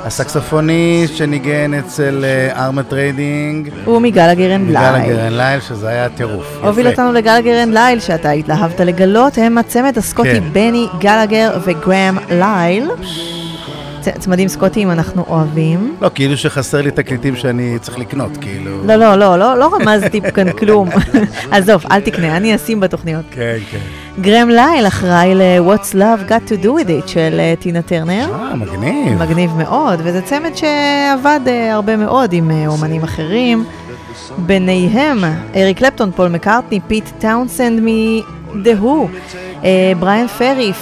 הסקסופוניסט 0.04 1.16
שניגן 1.16 1.74
אצל 1.74 2.24
ארמטריידינג. 2.56 3.68
הוא 3.84 4.00
מגלגר 4.00 4.54
אנד 4.54 4.70
לייל. 4.70 4.96
מגלגר 5.02 5.26
אנד 5.26 5.32
לייל, 5.32 5.60
שזה 5.60 5.88
היה 5.88 6.08
טירוף. 6.08 6.58
הוביל 6.62 6.88
אותנו 6.88 7.12
לגלגר 7.12 7.62
אנד 7.62 7.74
לייל, 7.74 8.00
שאתה 8.00 8.30
התלהבת 8.30 8.80
לגלות, 8.80 9.38
הם 9.38 9.58
הצמד 9.58 9.98
הסקוטי 9.98 10.28
כן. 10.40 10.42
בני 10.52 10.86
גלגר 10.98 11.58
וגרהם 11.64 12.18
לייל. 12.30 12.90
צ- 14.00 14.18
צמדים 14.18 14.48
סקוטיים 14.48 14.90
אנחנו 14.90 15.24
אוהבים. 15.28 15.96
לא, 16.00 16.10
כאילו 16.14 16.36
שחסר 16.36 16.82
לי 16.82 16.90
תקליטים 16.90 17.36
שאני 17.36 17.78
צריך 17.80 17.98
לקנות, 17.98 18.30
כאילו. 18.40 18.84
לא, 18.86 18.94
לא, 18.96 19.14
לא, 19.16 19.38
לא, 19.38 19.58
לא 19.58 19.70
רמזתי 19.74 20.20
כאן 20.34 20.52
כלום. 20.52 20.88
עזוב, 21.50 21.84
אל 21.90 22.00
תקנה, 22.00 22.36
אני 22.36 22.54
אשים 22.54 22.80
בתוכניות. 22.80 23.24
כן, 23.30 23.56
כן. 23.70 23.78
גרהם 24.20 24.48
לייל 24.48 24.86
אחראי 24.86 25.34
ל-What's 25.34 25.94
Love 25.94 26.30
Got 26.30 26.50
to 26.50 26.64
Do 26.64 26.66
With 26.66 26.88
It 27.04 27.06
של 27.06 27.36
אה, 27.38 27.54
טינה 27.58 27.82
טרנר. 27.82 28.28
אה, 28.34 28.56
מגניב. 28.56 29.22
מגניב 29.22 29.50
מאוד, 29.56 30.00
וזה 30.04 30.22
צמד 30.22 30.50
שעבד 30.54 31.40
אה, 31.46 31.74
הרבה 31.74 31.96
מאוד 31.96 32.32
עם 32.32 32.50
אה, 32.50 32.66
אומנים 32.66 33.02
אחרים. 33.02 33.64
ביניהם 34.38 35.24
אריק 35.56 35.78
קלפטון, 35.78 36.10
פול 36.10 36.28
מקארטני, 36.28 36.80
פיט 36.88 37.04
טאונסנד 37.18 37.80
מ-The 37.80 38.82
Who, 38.82 39.08
בריאן 40.00 40.26
פרי, 40.26 40.72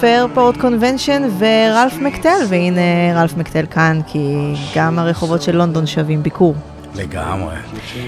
פיירפורט 0.00 0.56
קונבנשן 0.56 1.22
וראלף 1.38 1.98
מקטל, 1.98 2.38
והנה 2.48 2.80
ראלף 3.14 3.36
מקטל 3.36 3.64
כאן, 3.70 4.00
כי 4.06 4.54
גם 4.76 4.98
הרחובות 4.98 5.42
של 5.42 5.56
לונדון 5.56 5.86
שווים 5.86 6.22
ביקור. 6.22 6.54
לגמרי. 6.94 7.54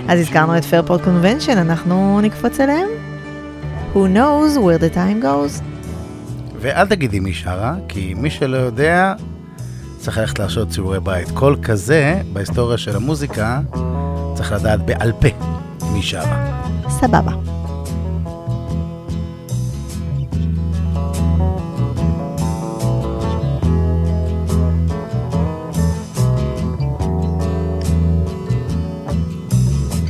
אז 0.09 0.20
הזכרנו 0.20 0.57
את 0.57 0.64
פיירפורט 0.64 1.05
קונבנשן, 1.05 1.59
אנחנו 1.59 2.20
נקפוץ 2.22 2.61
אליהם? 2.61 3.10
Who 3.94 4.07
knows 4.09 4.57
where 4.57 4.79
the 4.79 4.94
time 4.94 5.20
goes? 5.20 5.62
ואל 6.61 6.87
תגידי 6.87 7.20
מי 7.20 7.33
שרה, 7.35 7.74
כי 7.88 8.14
מי 8.14 8.31
שלא 8.31 8.57
יודע, 8.57 9.14
צריך 9.98 10.18
ללכת 10.18 10.38
לעשות 10.38 10.68
ציורי 10.68 11.00
בית. 11.00 11.31
קול 11.31 11.57
כזה, 11.62 12.20
בהיסטוריה 12.33 12.79
של 12.79 12.96
המוזיקה, 12.96 13.61
צריך 14.35 14.53
לדעת 14.53 14.87
בעל 14.87 15.12
פה 15.12 15.29
מי 15.92 16.03
שרה. 16.03 16.61
סבבה. 16.88 17.33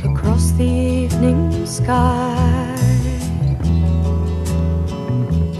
across 0.03 0.51
the 0.57 0.69
evening 1.03 1.65
sky. 1.65 2.30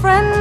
friend 0.00 0.39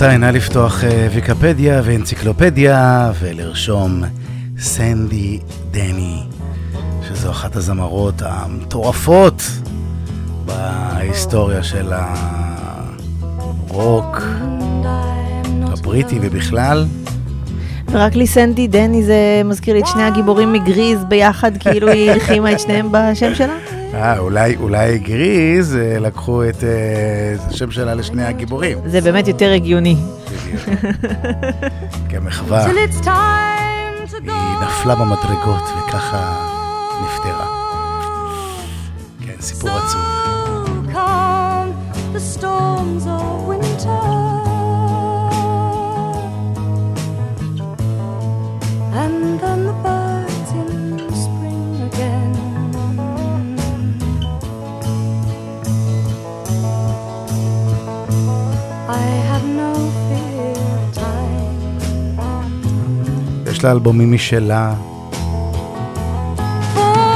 רבותיי, 0.00 0.18
נא 0.18 0.26
לפתוח 0.26 0.84
אה, 0.84 1.08
ויקפדיה 1.14 1.80
ואנציקלופדיה 1.84 3.12
ולרשום 3.20 4.02
סנדי 4.58 5.38
דני, 5.70 6.22
שזו 7.08 7.30
אחת 7.30 7.56
הזמרות 7.56 8.14
המטורפות 8.24 9.42
בהיסטוריה 10.44 11.62
של 11.62 11.92
הרוק 13.68 14.22
הבריטי 15.62 16.18
ובכלל. 16.22 16.86
ורק 17.90 18.14
לי 18.14 18.26
סנדי 18.26 18.68
דני 18.68 19.02
זה 19.02 19.42
מזכיר 19.44 19.74
לי 19.74 19.80
את 19.80 19.86
שני 19.86 20.02
הגיבורים 20.02 20.52
מגריז 20.52 21.04
ביחד, 21.04 21.56
כאילו 21.56 21.88
היא 21.88 22.10
הלחימה 22.12 22.52
את 22.52 22.60
שניהם 22.60 22.88
בשם 22.92 23.34
שלה? 23.34 23.54
אה, 23.94 24.18
אולי, 24.18 24.56
אולי 24.56 24.98
גריז 24.98 25.76
אה, 25.76 25.98
לקחו 25.98 26.48
את 26.48 26.64
אה, 26.64 27.48
השם 27.48 27.70
שלה 27.70 27.94
לשני 27.94 28.24
הגיבורים. 28.24 28.78
זה 28.86 29.00
באמת 29.00 29.28
יותר 29.28 29.52
הגיוני. 29.52 29.96
כמחווה, 32.10 32.66
go. 32.66 33.10
היא 34.26 34.66
נפלה 34.66 34.94
במדרגות 34.94 35.62
וככה 35.62 36.46
נפטרה. 37.02 37.46
כן, 39.26 39.40
סיפור 39.40 39.70
עצוב. 39.70 40.00
Come 40.92 41.90
the 42.14 42.20
storms 42.20 43.06
of 43.06 43.48
winter. 43.48 44.19
יש 63.60 63.64
לה 63.64 63.70
אלבומים 63.72 64.12
משלה, 64.12 64.72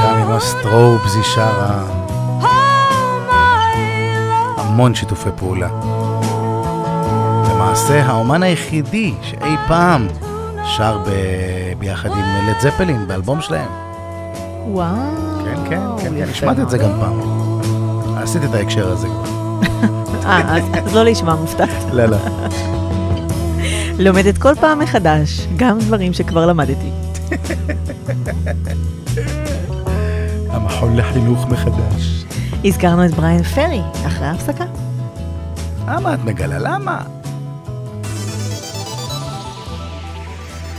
גם 0.05 0.15
עם 0.21 0.31
הסטרובס 0.31 1.15
היא 1.15 1.23
שרה, 1.23 1.83
המון 4.57 4.95
שיתופי 4.95 5.29
פעולה. 5.35 5.67
למעשה, 7.51 8.05
האומן 8.05 8.43
היחידי 8.43 9.13
שאי 9.21 9.55
פעם 9.67 10.07
שר 10.77 10.97
ב... 11.05 11.09
ביחד 11.79 12.09
עם 12.11 12.17
לד 12.47 12.59
זפלין 12.59 13.07
באלבום 13.07 13.41
שלהם. 13.41 13.69
וואו. 14.67 14.95
כן, 15.45 15.55
כן, 15.69 15.79
כן, 15.97 16.09
כן, 16.09 16.17
יפה 16.17 16.31
השמעתי 16.31 16.61
את 16.61 16.69
זה 16.69 16.77
גם. 16.77 16.89
פעם. 16.99 17.19
עשיתי 18.23 18.45
את 18.45 18.53
ההקשר 18.53 18.91
הזה 18.91 19.07
כבר. 19.07 19.25
אה, 20.29 20.55
אז- 20.57 20.63
אז 20.85 20.95
לא 20.95 21.03
להישמע 21.03 21.35
מופתעת. 21.35 21.69
לא, 21.93 22.05
לא. 22.05 22.17
לומדת 23.99 24.37
כל 24.37 24.55
פעם 24.55 24.79
מחדש, 24.79 25.47
גם 25.57 25.79
דברים 25.79 26.13
שכבר 26.13 26.45
למדתי. 26.45 26.89
המכון 30.49 30.95
לחינוך 30.95 31.45
מחדש. 31.49 32.25
הזכרנו 32.65 33.05
את 33.05 33.11
בריין 33.11 33.43
פרי, 33.43 33.81
אחרי 34.07 34.27
ההפסקה. 34.27 34.63
למה 35.87 36.13
את 36.13 36.19
מגלה? 36.19 36.59
למה? 36.59 37.01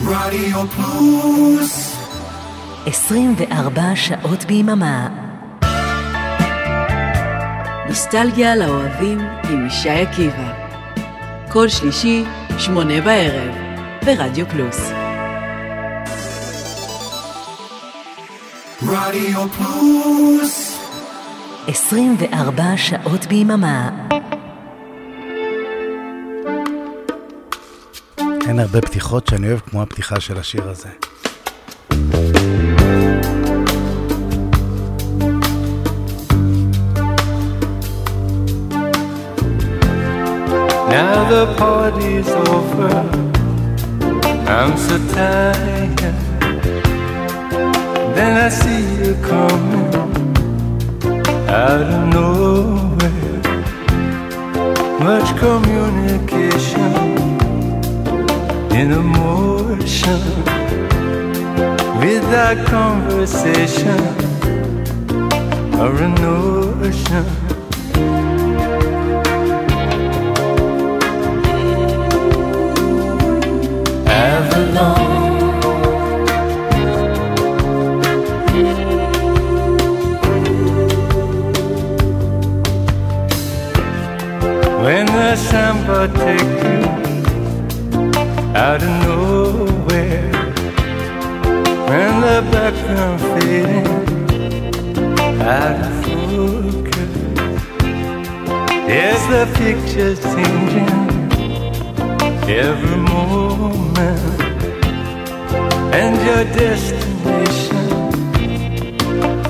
רדיו 0.05 0.67
פלוס 0.69 1.97
24 2.87 3.83
שעות 3.95 4.45
ביממה. 4.45 5.09
נוסטלגיה 7.89 8.57
לאוהבים 8.57 9.19
עם 9.51 9.67
ישי 9.67 9.91
עקיבא. 9.91 10.53
כל 11.49 11.69
שלישי, 11.69 12.25
שמונה 12.59 13.01
בערב, 13.01 13.55
ברדיו 14.05 14.47
פלוס. 14.49 14.91
רדיו 18.83 19.49
פלוס 19.49 20.79
24 21.69 22.63
שעות 22.77 23.27
ביממה. 23.27 23.91
אין 28.49 28.59
הרבה 28.59 28.81
פתיחות 28.81 29.27
שאני 29.27 29.49
אוהב 29.49 29.61
כמו 29.61 29.83
הפתיחה 29.83 30.21
של 30.21 30.39
השיר 30.39 30.69
הזה. 30.69 30.89
The 41.29 41.55
party's 41.57 42.29
over. 42.29 42.89
I'm 44.49 44.77
so 44.77 44.97
tired. 45.13 45.99
Then 48.15 48.37
I 48.47 48.49
see 48.49 48.83
you 49.01 49.15
coming 49.23 49.95
out 51.49 51.87
of 51.97 52.03
nowhere. 52.15 53.41
Much 55.01 55.29
communication 55.39 56.93
in 58.79 58.93
emotion 58.93 60.21
without 62.01 62.65
conversation 62.67 63.99
or 65.81 65.93
a 66.03 66.09
notion. 66.21 67.46
When 84.83 85.07
the 85.07 85.37
samba 85.37 86.09
take 86.09 86.63
you 86.63 86.85
out 88.55 88.83
of 88.83 88.91
nowhere, 89.07 90.31
when 91.89 92.21
the 92.21 92.43
background 92.53 93.21
fading 93.23 93.89
out 95.41 95.81
of 95.81 95.93
focus, 96.05 97.15
yes, 98.87 99.19
the 99.33 99.47
picture's 99.57 100.21
changing 100.23 100.97
every 102.49 102.97
moment, 102.97 104.46
and 105.99 106.17
your 106.29 106.45
destination. 106.61 107.87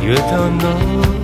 You 0.07 0.14
don't 0.14 0.59
know 0.59 1.16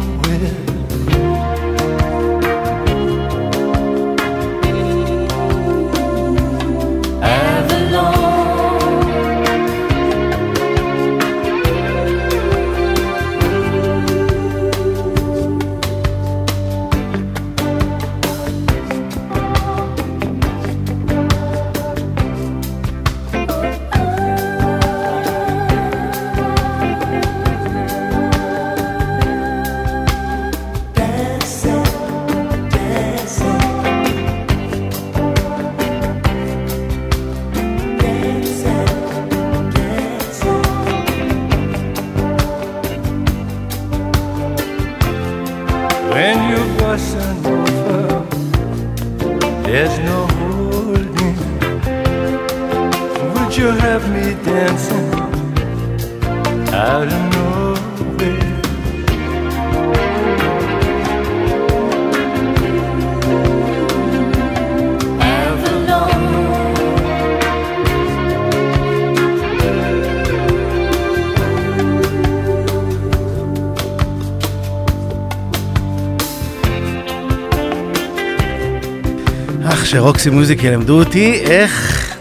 שרוקסי 79.92 80.30
מוזיק 80.30 80.64
ילמדו 80.64 80.98
אותי 80.98 81.40
איך 81.40 82.16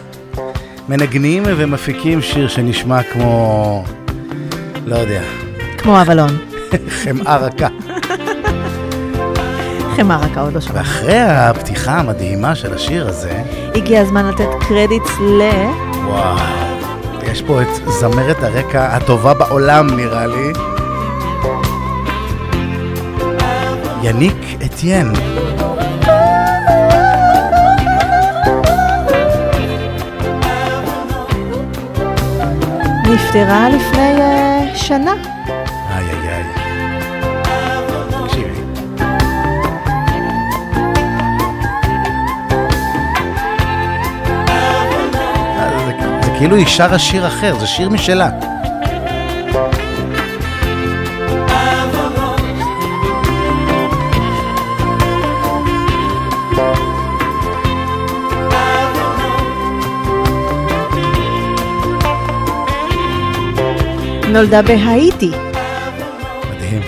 מנגנים 0.89 1.43
ומפיקים 1.45 2.21
שיר 2.21 2.47
שנשמע 2.47 3.03
כמו, 3.03 3.83
לא 4.85 4.95
יודע, 4.95 5.21
כמו 5.77 6.01
אבלון. 6.01 6.37
חמאה 6.89 7.37
רכה. 7.37 7.67
חמאה 9.95 10.17
רכה 10.17 10.41
עוד 10.41 10.53
לא 10.53 10.61
שמענו. 10.61 10.79
ואחרי 10.79 11.19
הפתיחה 11.19 11.99
המדהימה 11.99 12.55
של 12.55 12.73
השיר 12.73 13.07
הזה, 13.07 13.43
הגיע 13.75 14.01
הזמן 14.01 14.27
לתת 14.27 14.49
קרדיטס 14.67 15.19
ל... 15.19 15.41
וואו, 16.05 16.37
יש 17.31 17.41
פה 17.41 17.61
את 17.61 17.67
זמרת 17.99 18.43
הרקע 18.43 18.95
הטובה 18.95 19.33
בעולם 19.33 19.87
נראה 19.95 20.27
לי. 20.27 20.53
יניק 24.03 24.37
אתיין. 24.65 25.40
נפטרה 33.13 33.69
לפני 33.69 34.21
אה, 34.21 34.61
שנה. 34.75 35.13
איי 35.89 36.05
איי 36.09 36.29
איי. 36.29 36.43
תקשיבי. 38.25 38.61
אה, 44.49 45.85
זה- 45.85 45.93
זה 46.25 46.31
כאילו 46.37 46.55
היא 46.55 46.65
שרה 46.67 46.99
שיר 46.99 47.27
אחר, 47.27 47.55
זה 47.59 47.67
שיר 47.67 47.89
משלה. 47.89 48.29
נולדה 64.31 64.61
בהאיטי. 64.61 65.31
מדהים. 66.49 66.81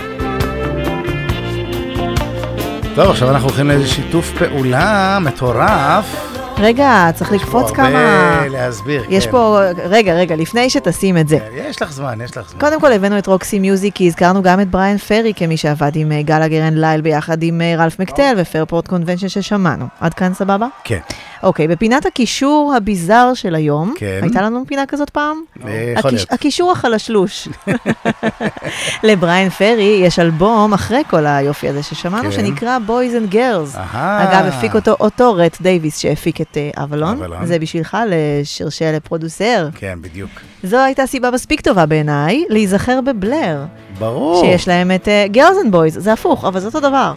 טוב, 2.96 3.10
עכשיו 3.10 3.30
אנחנו 3.30 3.48
הולכים 3.48 3.68
לאיזה 3.68 3.88
שיתוף 3.88 4.32
פעולה 4.38 5.18
מטורף. 5.22 6.33
רגע, 6.58 7.10
צריך 7.16 7.32
לקפוץ 7.32 7.70
פה 7.70 7.76
כמה... 7.76 8.34
הרבה 8.34 8.48
להסביר, 8.48 9.04
יש 9.10 9.26
כן. 9.26 9.32
פה... 9.32 9.60
רגע, 9.86 10.14
רגע, 10.14 10.36
לפני 10.36 10.70
שתשים 10.70 11.18
את 11.18 11.28
זה. 11.28 11.38
יש 11.54 11.82
לך 11.82 11.92
זמן, 11.92 12.22
יש 12.22 12.38
לך 12.38 12.50
זמן. 12.50 12.60
קודם 12.60 12.82
כל 12.82 12.92
הבאנו 12.92 13.18
את 13.18 13.28
רוקסי 13.28 13.60
מיוזיק, 13.60 13.96
כי 13.96 14.08
הזכרנו 14.08 14.44
גם 14.44 14.62
את 14.62 14.68
בריאן 14.68 14.98
פרי 14.98 15.34
כמי 15.36 15.58
שעבד 15.58 15.92
עם 15.96 16.12
אה, 16.12 16.22
גלה 16.22 16.48
גרן 16.48 16.74
ליל 16.74 17.02
ביחד 17.02 17.44
עם 17.44 17.62
אה, 17.62 17.76
רלף 17.78 18.00
מקטל 18.00 18.34
ופרפורט 18.38 18.88
קונבנשן 18.88 19.30
ששמענו. 19.30 19.86
עד 20.00 20.14
כאן 20.14 20.34
סבבה? 20.34 20.68
כן. 20.84 21.00
אוקיי, 21.44 21.68
בפינת 21.68 22.06
הקישור 22.06 22.74
הביזאר 22.78 23.34
של 23.34 23.56
היום, 23.56 23.94
כן. 23.98 24.20
הייתה 24.22 24.42
לנו 24.42 24.64
פינה 24.68 24.86
כזאת 24.86 25.10
פעם? 25.10 25.42
אה, 25.66 25.94
יכול 25.98 26.12
להיות. 26.12 26.34
הקישור 26.34 26.72
החלשלוש. 26.72 27.48
לבריאן 29.04 29.50
פרי 29.50 30.02
יש 30.04 30.20
אלבום 30.20 30.74
אחרי 30.74 31.02
כל 31.10 31.26
היופי 31.26 31.70
הזה 31.70 31.84
ששמענו, 31.84 32.24
כן. 32.24 32.32
שנקרא 32.32 32.78
Boys 32.88 33.32
and 33.32 33.34
Girls. 33.34 33.78
אגב, 33.94 34.46
הפיק 34.46 34.76
אותו 34.76 34.96
אותו 35.00 35.36
רט 35.36 35.62
דייוויס 35.62 36.00
שהפיק 36.00 36.42
את 36.52 36.58
אה, 36.58 36.84
אבלון. 36.84 37.24
אבלון. 37.24 37.46
זה 37.46 37.60
בשבילך 37.60 37.98
לשרשל 38.08 38.92
לפרודוסר. 38.92 39.68
כן, 39.76 40.00
בדיוק. 40.02 40.30
זו 40.64 40.78
הייתה 40.78 41.08
סיבה 41.08 41.32
מספיק 41.32 41.62
טובה 41.62 41.86
בעיניי 41.86 42.46
להיזכר 42.50 43.00
בבלר. 43.02 43.64
ברור. 44.00 44.46
שיש 44.46 44.68
להם 44.68 44.92
את 44.92 45.08
Girls 45.34 45.66
and 45.66 45.74
Boys, 45.74 46.00
זה 46.00 46.14
הפוך, 46.14 46.46
אבל 46.46 46.60
זה 46.60 46.68
אותו 46.68 46.80
דבר. 46.80 47.14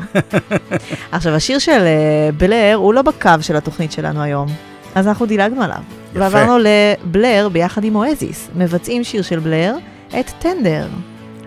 עכשיו, 1.12 1.34
השיר 1.34 1.58
של 1.58 1.80
uh, 1.80 2.34
בלר 2.36 2.74
הוא 2.74 2.94
לא 2.94 3.02
בקו 3.02 3.30
של 3.40 3.56
התוכנית 3.56 3.92
שלנו 3.92 4.22
היום, 4.22 4.48
אז 4.94 5.08
אנחנו 5.08 5.26
דילגנו 5.26 5.62
עליו. 5.62 5.76
יפה. 6.10 6.20
ועברנו 6.20 6.58
לבלר 6.58 7.48
ביחד 7.52 7.84
עם 7.84 7.96
אואזיס, 7.96 8.48
מבצעים 8.56 9.04
שיר 9.04 9.22
של 9.22 9.38
בלר, 9.38 9.74
את 10.20 10.30
Tender. 10.38 10.86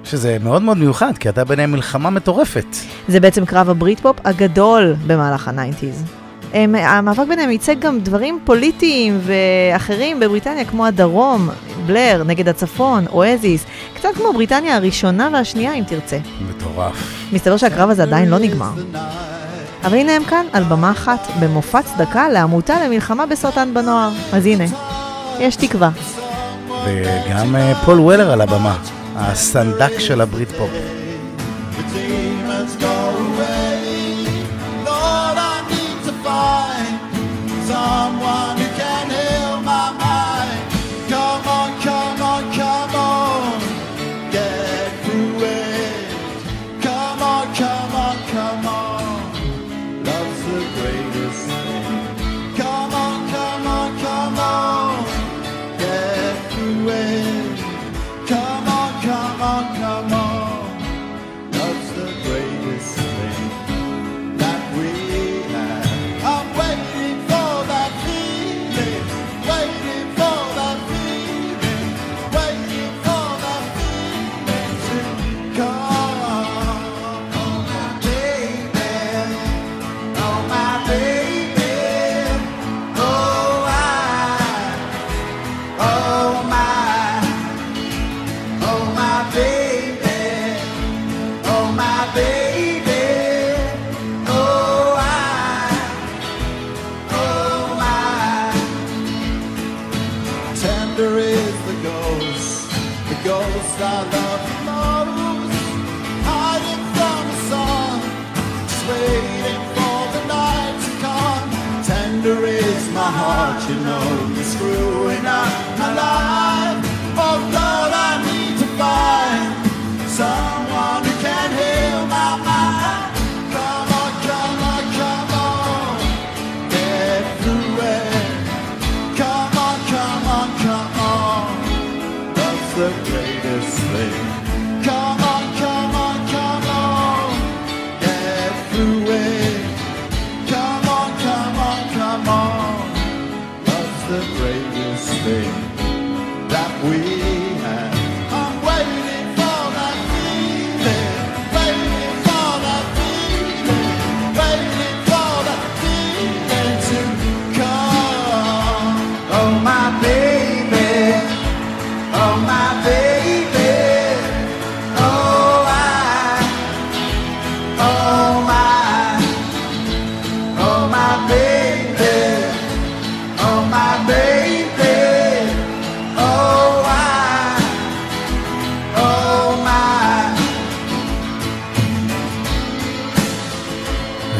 שזה 0.03 0.37
מאוד 0.43 0.61
מאוד 0.61 0.77
מיוחד, 0.77 1.17
כי 1.17 1.27
הייתה 1.27 1.45
ביניהם 1.45 1.71
מלחמה 1.71 2.09
מטורפת. 2.09 2.75
זה 3.07 3.19
בעצם 3.19 3.45
קרב 3.45 3.69
הבריטפופ 3.69 4.17
הגדול 4.25 4.95
במהלך 5.07 5.47
הניינטיז. 5.47 6.03
הם, 6.53 6.75
המאבק 6.75 7.27
ביניהם 7.27 7.51
ייצג 7.51 7.79
גם 7.79 7.99
דברים 7.99 8.39
פוליטיים 8.43 9.19
ואחרים 9.23 10.19
בבריטניה, 10.19 10.65
כמו 10.65 10.85
הדרום, 10.85 11.49
בלר, 11.85 12.23
נגד 12.25 12.47
הצפון, 12.49 13.05
אואזיס, 13.07 13.65
קצת 13.93 14.09
כמו 14.15 14.33
בריטניה 14.33 14.75
הראשונה 14.75 15.29
והשנייה, 15.33 15.73
אם 15.73 15.83
תרצה. 15.87 16.17
מטורף. 16.49 17.13
מסתבר 17.31 17.57
שהקרב 17.57 17.89
הזה 17.89 18.03
עדיין 18.03 18.29
לא 18.29 18.39
נגמר. 18.39 18.71
אבל 19.83 19.97
הנה 19.97 20.11
הם 20.11 20.23
כאן 20.23 20.45
על 20.53 20.63
במה 20.63 20.91
אחת, 20.91 21.27
במופע 21.39 21.81
צדקה 21.81 22.29
לעמותה 22.29 22.85
למלחמה 22.85 23.25
בסרטן 23.25 23.73
בנוער. 23.73 24.11
אז 24.33 24.45
הנה, 24.45 24.65
יש 25.39 25.55
תקווה. 25.55 25.89
וגם 26.85 27.55
אה, 27.55 27.75
פול 27.85 27.99
וולר 27.99 28.31
על 28.31 28.41
הבמה, 28.41 28.77
הסנדק 29.15 29.99
של 29.99 30.21
הברית 30.21 30.51
פופ. 30.51 30.69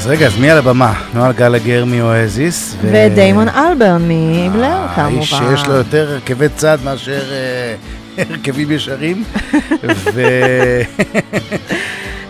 רגע, 0.10 0.28
אז 0.28 0.40
מי 0.40 0.52
על 0.52 0.58
הבמה? 0.58 0.94
נועה 1.14 1.32
גלגר 1.32 1.86
מאואזיס. 1.86 2.76
ו- 2.82 2.88
ודיימון 2.94 3.50
אלברן 3.50 4.02
מבלר, 4.08 4.88
כמובן. 4.96 5.16
האיש 5.16 5.30
שיש 5.30 5.68
לו 5.68 5.74
יותר 5.74 6.12
הרכבי 6.14 6.50
צד 6.56 6.78
מאשר 6.84 7.22
אה, 7.32 7.76
הרכבים 8.30 8.72
ישרים. 8.72 9.24
ו... 10.14 10.22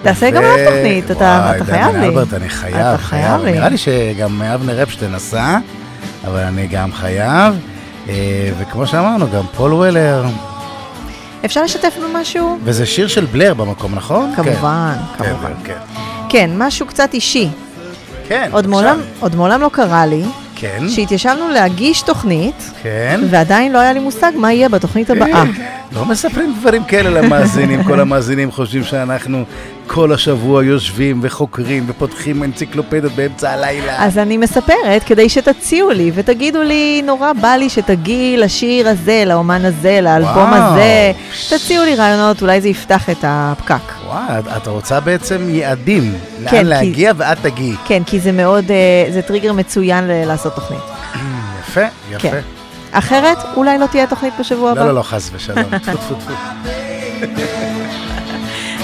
תעשה 0.03 0.31
גם 0.31 0.43
עוד 0.43 0.59
תוכנית, 0.65 1.11
אתה 1.11 1.53
חייב 1.65 1.95
לי. 1.95 2.05
אלברט, 2.05 2.33
אני 2.33 2.49
חייב, 2.49 2.97
חייב. 2.97 3.41
נראה 3.45 3.69
לי 3.69 3.77
שגם 3.77 4.41
אבנר 4.41 4.83
אפשטיין 4.83 5.15
עשה, 5.15 5.57
אבל 6.27 6.39
אני 6.39 6.67
גם 6.67 6.93
חייב. 6.93 7.53
אה, 8.09 8.13
וכמו 8.59 8.87
שאמרנו, 8.87 9.31
גם 9.31 9.43
פול 9.55 9.73
וולר. 9.73 10.25
אפשר 11.45 11.63
לשתף 11.63 11.93
במשהו? 12.03 12.57
וזה 12.63 12.85
שיר 12.85 13.07
של 13.07 13.25
בלר 13.25 13.53
במקום, 13.53 13.95
נכון? 13.95 14.33
כמובן, 14.35 14.93
כן, 15.17 15.23
כמובן. 15.25 15.51
כן, 15.63 15.73
כן, 16.29 16.49
משהו 16.57 16.85
קצת 16.85 17.09
אישי. 17.13 17.49
כן, 18.29 18.49
עוד. 18.51 18.67
מעולם, 18.67 18.99
עוד 19.19 19.35
מעולם 19.35 19.61
לא 19.61 19.69
קרה 19.73 20.05
לי, 20.05 20.23
כן. 20.55 20.89
שהתיישבנו 20.89 21.49
להגיש 21.49 22.01
תוכנית, 22.01 22.71
כן. 22.83 23.19
ועדיין 23.29 23.71
לא 23.71 23.77
היה 23.77 23.93
לי 23.93 23.99
מושג 23.99 24.31
מה 24.35 24.53
יהיה 24.53 24.69
בתוכנית 24.69 25.09
הבאה. 25.09 25.43
לא 25.91 26.05
מספרים 26.05 26.53
דברים 26.59 26.83
כאלה 26.83 27.09
למאזינים, 27.09 27.83
כל 27.83 27.99
המאזינים 27.99 28.51
חושבים 28.51 28.83
שאנחנו 28.83 29.43
כל 29.87 30.13
השבוע 30.13 30.63
יושבים 30.63 31.19
וחוקרים 31.23 31.85
ופותחים 31.87 32.43
אנציקלופדיות 32.43 33.13
באמצע 33.13 33.51
הלילה. 33.51 34.05
אז 34.05 34.17
אני 34.17 34.37
מספרת 34.37 35.03
כדי 35.05 35.29
שתציעו 35.29 35.89
לי 35.89 36.11
ותגידו 36.13 36.63
לי, 36.63 37.01
נורא 37.05 37.33
בא 37.33 37.55
לי 37.55 37.69
שתגיעי 37.69 38.37
לשיר 38.37 38.89
הזה, 38.89 39.23
לאומן 39.25 39.65
הזה, 39.65 39.99
לאלבום. 40.01 40.53
הזה. 40.53 41.11
תציעו 41.49 41.85
לי 41.85 41.95
רעיונות, 41.95 42.41
אולי 42.41 42.61
זה 42.61 42.67
יפתח 42.69 43.09
את 43.09 43.23
הפקק. 43.23 43.98
וואי, 44.09 44.39
את- 44.57 44.67
רוצה 44.67 44.99
בעצם 44.99 45.49
יעדים, 45.49 46.13
לאן 46.39 46.51
כן, 46.51 46.57
כי- 46.57 46.63
להגיע 46.63 47.11
ואת 47.17 47.37
תגיעי. 47.41 47.75
כן, 47.85 48.03
כי 48.05 48.19
זה 48.19 48.31
מאוד, 48.31 48.71
אה, 48.71 49.11
זה 49.13 49.21
טריגר 49.21 49.53
מצוין 49.53 50.07
ל- 50.07 50.25
לעשות 50.25 50.55
תוכנית. 50.55 50.79
יפה, 51.69 51.81
יפה. 52.11 52.19
כן. 52.29 52.39
אחרת, 52.91 53.37
אולי 53.55 53.77
לא 53.77 53.85
תהיה 53.85 54.07
תוכנית 54.07 54.33
בשבוע 54.39 54.71
הבא. 54.71 54.79
לא, 54.81 54.87
לא, 54.87 54.93
לא, 54.95 55.01
חס 55.01 55.29
ושלום. 55.33 55.63
טפו, 55.85 55.91
טפו, 55.91 56.15
טפו. 56.15 56.33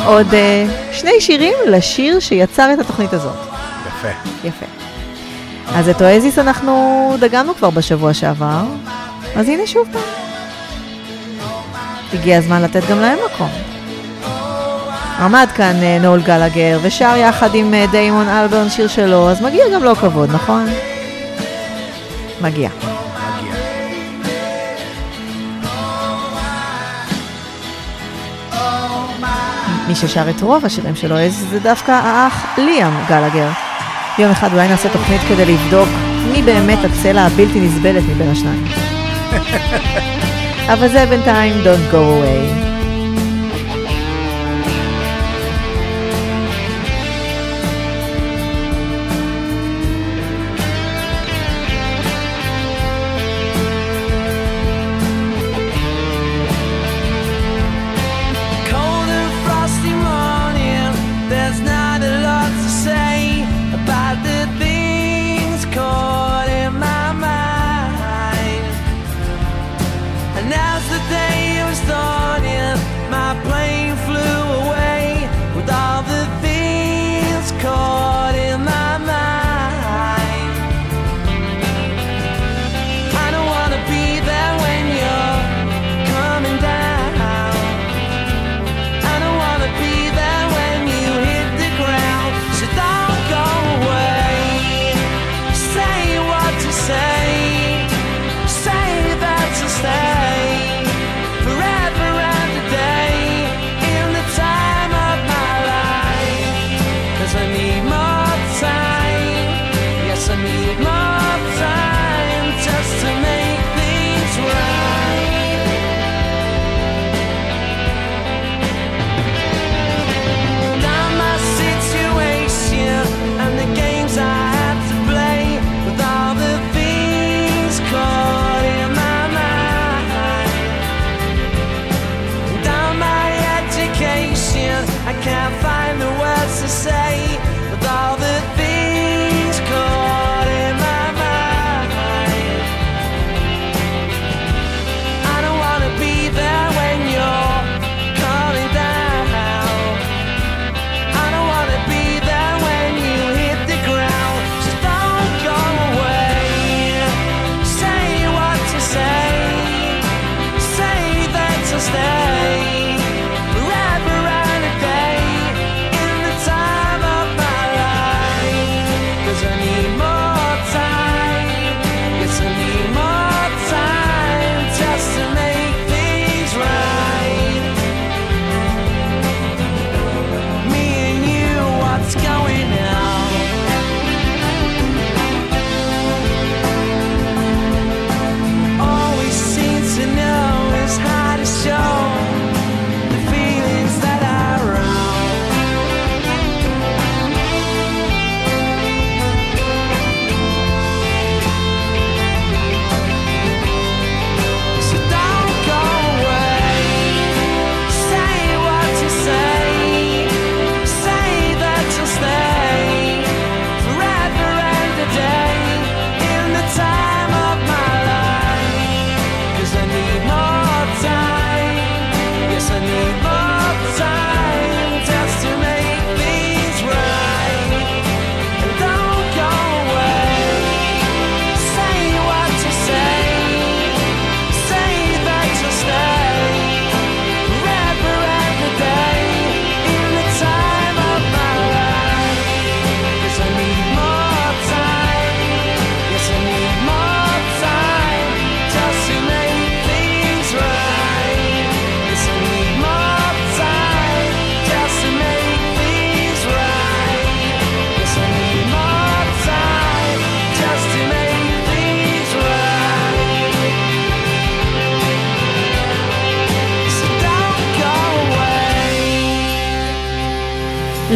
עוד 0.05 0.33
אה, 0.33 0.65
שני 0.91 1.11
שירים 1.21 1.53
לשיר 1.67 2.19
שיצר 2.19 2.73
את 2.73 2.79
התוכנית 2.79 3.13
הזאת. 3.13 3.35
יפה. 3.87 4.07
יפה. 4.43 4.65
אז 5.75 5.89
את 5.89 6.01
אואזיס 6.01 6.39
אנחנו 6.39 6.71
דגמנו 7.19 7.55
כבר 7.55 7.69
בשבוע 7.69 8.13
שעבר, 8.13 8.63
אז 9.35 9.49
הנה 9.49 9.67
שוב 9.67 9.87
פעם. 9.91 10.01
הגיע 12.13 12.37
הזמן 12.37 12.61
לתת 12.61 12.81
גם 12.89 12.99
להם 12.99 13.17
מקום. 13.33 13.49
עמד 15.19 15.47
כאן 15.55 15.75
אה, 15.83 15.97
נול 16.01 16.21
גלגר 16.21 16.79
ושר 16.81 17.13
יחד 17.17 17.55
עם 17.55 17.73
אה, 17.73 17.85
דיימון 17.91 18.27
אלברן 18.27 18.69
שיר 18.69 18.87
שלו, 18.87 19.29
אז 19.29 19.41
מגיע 19.41 19.63
גם 19.73 19.83
לו 19.83 19.95
כבוד, 19.95 20.29
נכון? 20.33 20.65
מגיע. 22.41 22.69
מי 29.87 29.95
ששר 29.95 30.29
את 30.29 30.41
רוב 30.41 30.65
השירים 30.65 30.95
שלו 30.95 31.15
זה 31.29 31.59
דווקא 31.59 31.91
האח 31.91 32.45
ליאם 32.57 32.93
גלגר. 33.09 33.49
יום 34.17 34.31
אחד 34.31 34.53
אולי 34.53 34.67
נעשה 34.67 34.89
תוכנית 34.89 35.21
כדי 35.29 35.45
לבדוק 35.45 35.89
מי 36.31 36.41
באמת 36.41 36.79
הצלע 36.83 37.21
הבלתי 37.21 37.59
נסבלת 37.59 38.03
מבין 38.03 38.29
השניים. 38.29 38.65
אבל 40.73 40.87
זה 40.87 41.05
בינתיים 41.05 41.53
Don't 41.63 41.93
Go 41.93 41.95
Away. 41.95 42.64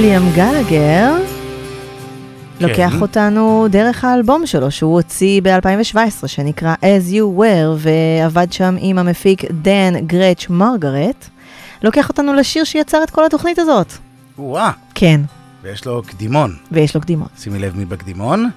ליאם 0.02 0.22
גלגר 0.36 1.14
לוקח 2.60 2.92
כן. 2.92 3.02
אותנו 3.02 3.68
דרך 3.70 4.04
האלבום 4.04 4.46
שלו 4.46 4.72
שהוא 4.72 4.94
הוציא 4.94 5.42
ב-2017 5.42 6.28
שנקרא 6.28 6.76
As 6.82 7.14
You 7.14 7.40
Were 7.40 7.78
ועבד 7.78 8.54
שם 8.54 8.76
עם 8.80 8.98
המפיק 8.98 9.44
דן 9.52 9.94
גרץ' 10.06 10.46
מרגרט. 10.50 11.26
לוקח 11.84 12.10
אותנו 12.10 12.34
לשיר 12.34 12.64
שיצר 12.64 13.04
את 13.04 13.10
כל 13.10 13.26
התוכנית 13.26 13.60
הזאת. 13.60 13.94
וואה, 14.38 14.72
כן, 14.96 15.22
ויש 15.64 15.86
לו 15.86 16.04
קדימון. 16.08 16.56
ויש 16.72 16.96
לו 16.96 17.02
קדימון. 17.02 17.28
שימי 17.40 17.60
לב 17.60 17.78
מי 17.78 17.86
בקדימון. 17.86 18.50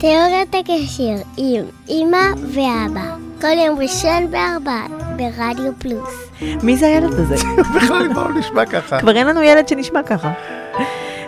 תיאוריית 0.00 0.54
הקשר 0.54 1.22
עם 1.36 1.64
אמא 1.88 2.18
ואבא. 2.54 3.16
כל 3.40 3.58
יום 3.66 3.78
ראשון 3.78 4.30
בארבע 4.30 4.80
ברדיו 5.16 5.72
פלוס. 5.78 6.30
מי 6.62 6.76
זה 6.76 6.86
הילד 6.86 7.12
הזה? 7.12 7.34
בכלל 7.76 8.08
כבר 8.12 8.28
לא 8.28 8.38
נשמע 8.38 8.66
ככה. 8.66 9.00
כבר 9.00 9.16
אין 9.16 9.26
לנו 9.26 9.42
ילד 9.42 9.68
שנשמע 9.68 10.02
ככה. 10.02 10.32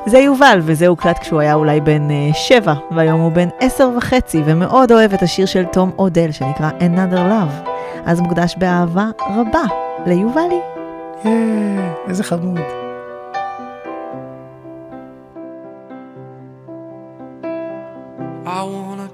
זה 0.06 0.18
יובל, 0.18 0.60
וזה 0.62 0.86
הוקלט 0.86 1.18
כשהוא 1.18 1.40
היה 1.40 1.54
אולי 1.54 1.80
בן 1.80 2.10
אה, 2.10 2.34
שבע, 2.34 2.74
והיום 2.90 3.20
הוא 3.20 3.32
בן 3.32 3.48
עשר 3.60 3.90
וחצי, 3.96 4.42
ומאוד 4.46 4.92
אוהב 4.92 5.12
את 5.12 5.22
השיר 5.22 5.46
של 5.46 5.64
תום 5.64 5.90
אודל, 5.98 6.30
שנקרא 6.30 6.70
Another 6.70 7.16
Love. 7.16 7.70
אז 8.04 8.20
מוקדש 8.20 8.54
באהבה 8.58 9.06
רבה 9.20 9.62
ליובלי. 10.06 10.60
אה, 11.24 11.92
איזה 12.08 12.24
חמוד. 12.24 12.81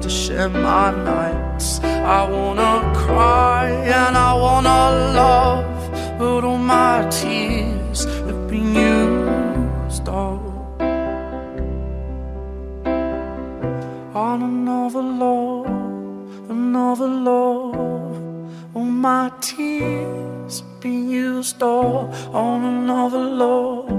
to 0.00 0.08
share 0.08 0.48
my 0.48 0.90
nights. 0.90 1.80
I 2.18 2.28
wanna 2.28 2.92
cry 2.94 3.70
and 4.00 4.16
I 4.16 4.34
wanna 4.34 4.80
love, 5.20 6.18
but 6.18 6.44
all 6.44 6.58
my 6.58 7.08
tears 7.10 8.04
have 8.26 8.48
been 8.48 8.74
used 8.74 10.08
up 10.08 10.42
on 14.14 14.42
another 14.42 15.02
love, 15.02 15.66
another 16.50 17.08
love. 17.08 17.76
All 18.74 18.84
my 18.84 19.30
tears 19.40 20.60
have 20.60 20.80
been 20.80 21.10
used 21.10 21.62
up 21.62 22.12
on 22.34 22.64
another 22.64 23.24
love, 23.42 23.90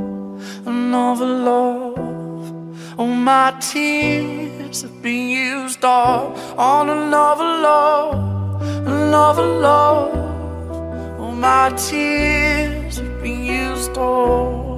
another 0.66 1.26
love. 1.26 3.00
All 3.00 3.08
my 3.08 3.54
tears 3.60 4.82
have 4.84 5.02
been 5.02 5.23
up 5.84 6.38
on 6.58 6.90
another 6.90 7.44
love, 7.44 8.62
another 8.88 9.46
love. 9.46 11.20
All 11.20 11.32
my 11.32 11.70
tears 11.72 12.98
have 12.98 13.22
been 13.22 13.44
used 13.44 13.98
up. 13.98 14.73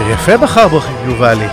שיר 0.00 0.10
יפה 0.10 0.36
בחר 0.36 0.68
בו 0.68 0.80
יובלי. 1.06 1.46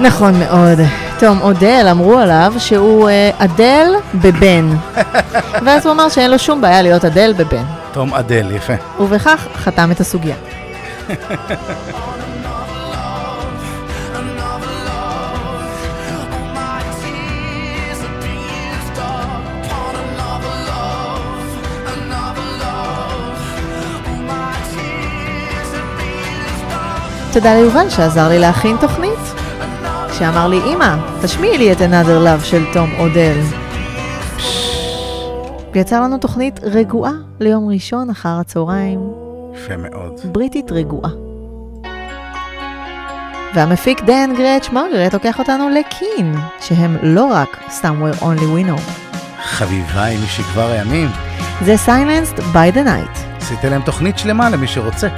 נכון 0.00 0.38
מאוד. 0.38 0.78
תום 1.18 1.40
אודל 1.40 1.86
אמרו 1.90 2.18
עליו 2.18 2.54
שהוא 2.58 3.08
אה, 3.08 3.30
אדל 3.38 3.86
בבן. 4.14 4.76
ואז 5.64 5.86
הוא 5.86 5.92
אמר 5.92 6.08
שאין 6.08 6.30
לו 6.30 6.38
שום 6.38 6.60
בעיה 6.60 6.82
להיות 6.82 7.04
אדל 7.04 7.32
בבן. 7.36 7.62
תום 7.92 8.14
אדל, 8.14 8.50
יפה. 8.50 8.72
ובכך 9.00 9.46
חתם 9.54 9.90
את 9.92 10.00
הסוגיה. 10.00 10.34
תודה 27.32 27.54
ליובל 27.54 27.90
שעזר 27.90 28.28
לי 28.28 28.38
להכין 28.38 28.76
תוכנית. 28.80 29.18
כשאמר 30.10 30.48
לי, 30.48 30.60
אמא, 30.74 30.96
תשמיעי 31.22 31.58
לי 31.58 31.72
את 31.72 31.78
Another 31.78 32.26
Love 32.26 32.44
של 32.44 32.64
תום 32.72 32.90
אודל. 32.98 33.40
ויצר 35.72 36.00
לנו 36.00 36.18
תוכנית 36.18 36.60
רגועה 36.62 37.12
ליום 37.40 37.68
ראשון 37.68 38.10
אחר 38.10 38.28
הצהריים, 38.40 39.00
יפה 39.54 39.76
מאוד. 39.76 40.20
בריטית 40.24 40.72
רגועה. 40.72 41.10
והמפיק 43.54 44.02
דן 44.02 44.30
גרץ' 44.38 44.68
מרגרט 44.72 45.14
לוקח 45.14 45.38
אותנו 45.38 45.68
לקין, 45.68 46.34
שהם 46.60 46.96
לא 47.02 47.24
רק 47.24 47.60
Somewhere 47.68 48.22
Only 48.22 48.24
We 48.56 48.66
Know. 48.66 48.80
חביביי 49.42 50.16
משכבר 50.24 50.66
הימים. 50.70 51.08
זה 51.64 51.74
Silenced 51.86 52.38
by 52.38 52.76
the 52.76 52.86
Night. 52.86 53.18
עשיתי 53.36 53.70
להם 53.70 53.82
תוכנית 53.82 54.18
שלמה 54.18 54.50
למי 54.50 54.66
שרוצה. 54.66 55.08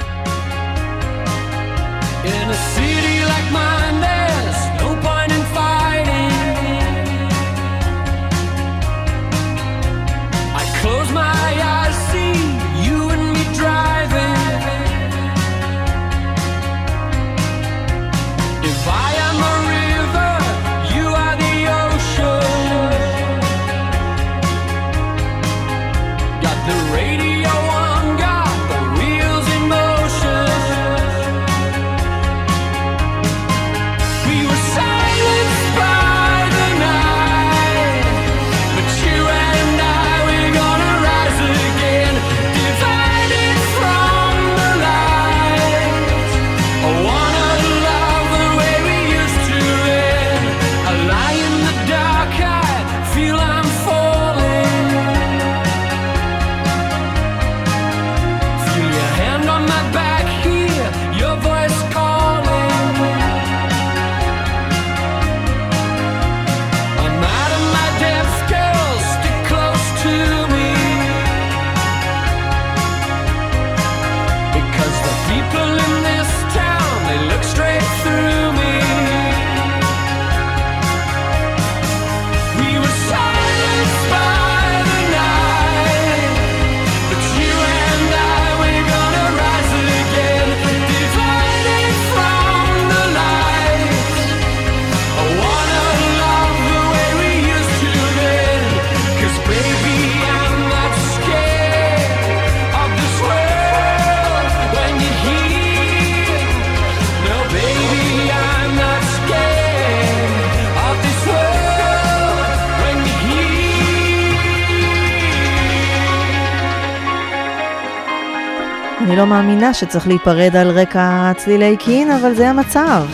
שצריך 119.73 120.07
להיפרד 120.07 120.55
על 120.55 120.69
רקע 120.71 121.31
צלילי 121.37 121.77
קין, 121.77 122.11
אבל 122.11 122.33
זה 122.33 122.49
המצב. 122.49 123.05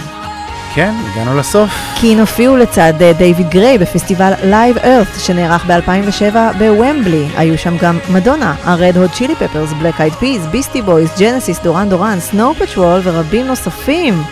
כן, 0.74 0.94
הגענו 1.12 1.38
לסוף. 1.38 1.70
קין 2.00 2.20
הופיעו 2.20 2.58
לצד 2.58 2.94
אה, 3.02 3.14
דיוויד 3.14 3.50
גריי 3.50 3.78
בפסטיבל 3.78 4.34
Live 4.34 4.78
Earth 4.78 5.20
שנערך 5.20 5.66
ב-2007 5.66 6.36
בוומבלי. 6.58 7.28
היו 7.38 7.58
שם 7.58 7.78
גם 7.78 8.00
מדונה, 8.10 8.56
ה-Red 8.64 8.96
Hot 8.96 9.18
Chili 9.18 9.32
Peppers, 9.42 9.84
Black 9.84 10.00
Eyed 10.00 10.24
Peas, 10.24 10.48
ביסטי 10.52 10.82
בויז, 10.82 11.10
ג'נסיס, 11.20 11.60
דורן 11.60 11.90
דורן, 11.90 12.20
סנואו 12.20 12.54
פטרול 12.54 13.02
ורבים 13.04 13.48
נוספים. 13.48 14.24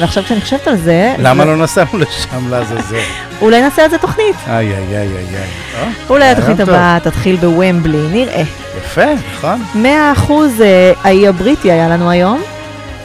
ועכשיו 0.00 0.22
כשאני 0.22 0.40
חושבת 0.40 0.68
על 0.68 0.76
זה... 0.76 1.14
למה 1.18 1.44
לא 1.44 1.56
נסענו 1.56 1.98
לשם 1.98 2.50
לעזאזל? 2.50 2.96
אולי 3.42 3.62
נעשה 3.62 3.84
על 3.84 3.90
זה 3.90 3.98
תוכנית. 3.98 4.36
איי 4.46 4.74
איי 4.74 4.76
איי 4.76 4.96
איי 4.96 5.08
איי. 5.16 5.48
אה, 5.82 5.90
אולי 6.08 6.24
התוכנית. 6.24 6.60
הבאה 6.60 6.98
תתחיל 7.02 7.36
בוומבלי, 7.36 8.08
נראה. 8.10 8.42
יפה, 8.90 9.14
נכון? 9.36 9.62
100% 9.74 10.32
אה, 10.60 10.92
האי 11.02 11.28
הבריטי 11.28 11.72
היה 11.72 11.88
לנו 11.88 12.10
היום, 12.10 12.42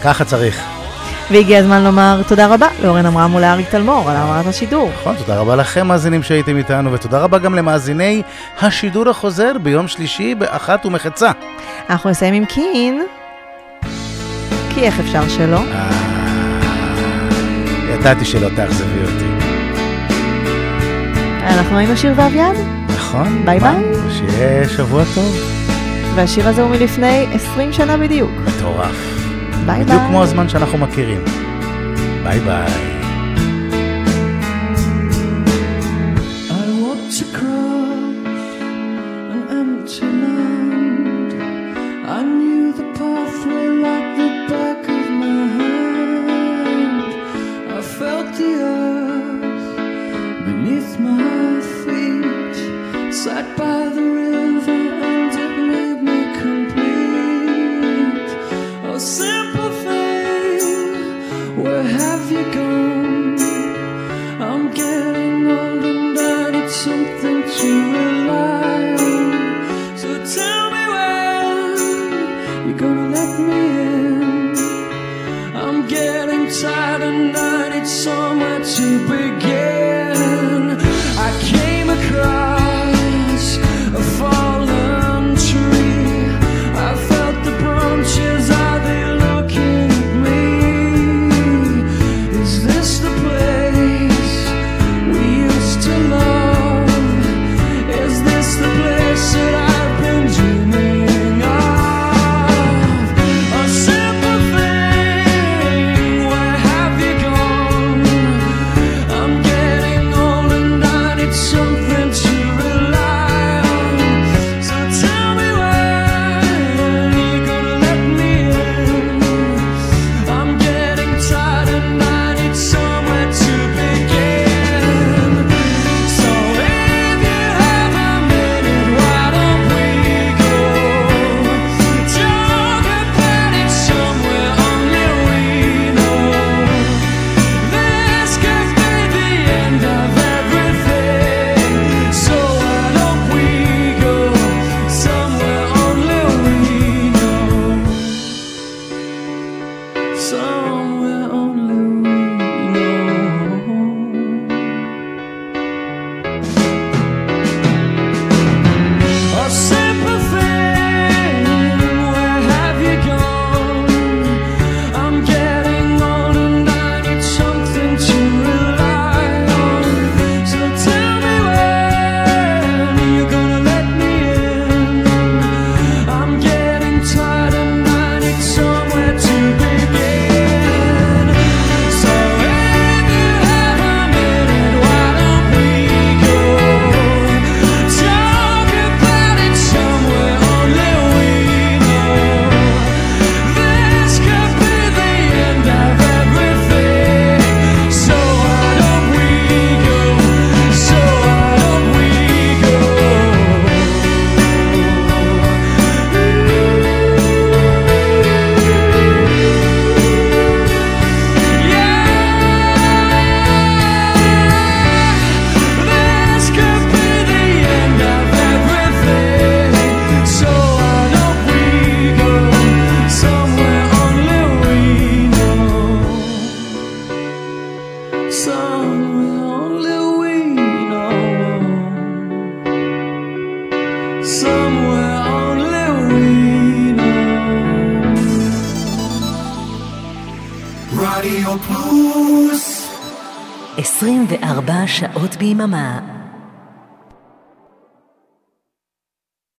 ככה 0.04 0.26
צריך. 0.26 0.64
והגיע 1.32 1.60
הזמן 1.60 1.84
לומר 1.84 2.22
תודה 2.28 2.48
רבה 2.48 2.68
לאורן 2.84 3.06
עמרם 3.06 3.36
ולאריק 3.36 3.70
תלמור 3.70 4.10
על 4.10 4.16
העברת 4.16 4.48
השידור. 4.48 4.92
נכון, 5.02 5.16
תודה 5.16 5.40
רבה 5.40 5.56
לכם 5.56 5.88
מאזינים 5.88 6.24
שהייתם 6.24 6.58
איתנו, 6.58 6.92
ותודה 6.92 7.20
רבה 7.20 7.38
גם 7.38 7.56
למאזיני 7.56 8.22
השידור 8.62 9.10
החוזר 9.10 9.52
ביום 9.64 9.88
שלישי 9.88 10.36
באחת 10.36 10.86
ומחצה. 10.86 11.32
אנחנו 11.90 12.10
נסיים 12.10 12.34
עם 12.34 12.46
קין, 12.46 13.04
כי 14.70 14.82
איך 14.82 15.00
אפשר 15.00 15.30
שלא? 15.30 15.60
ידעתי 17.90 18.26
שלא 18.26 18.50
תאכזבי 18.56 19.02
אותי. 19.02 19.46
אנחנו 21.44 21.78
היינו 21.78 21.98
שיר 21.98 22.14
ואביעד, 22.16 22.56
נכון? 22.96 23.46
ביי? 23.46 23.60
ביי. 23.60 23.76
שיהיה 24.12 24.70
שבוע 24.70 25.04
טוב. 25.16 25.55
והשיר 26.16 26.48
הזה 26.48 26.62
הוא 26.62 26.70
מלפני 26.72 27.28
20 27.34 27.74
שנה 27.74 27.98
בדיוק. 27.98 28.32
מטורף. 28.48 28.96
ביי 29.66 29.84
בדיוק 29.84 30.00
ביי. 30.00 30.08
כמו 30.10 30.24
הזמן 30.24 30.50
שאנחנו 30.50 30.78
מכירים. 30.78 31.22
ביי 32.24 32.40
ביי. 32.40 32.95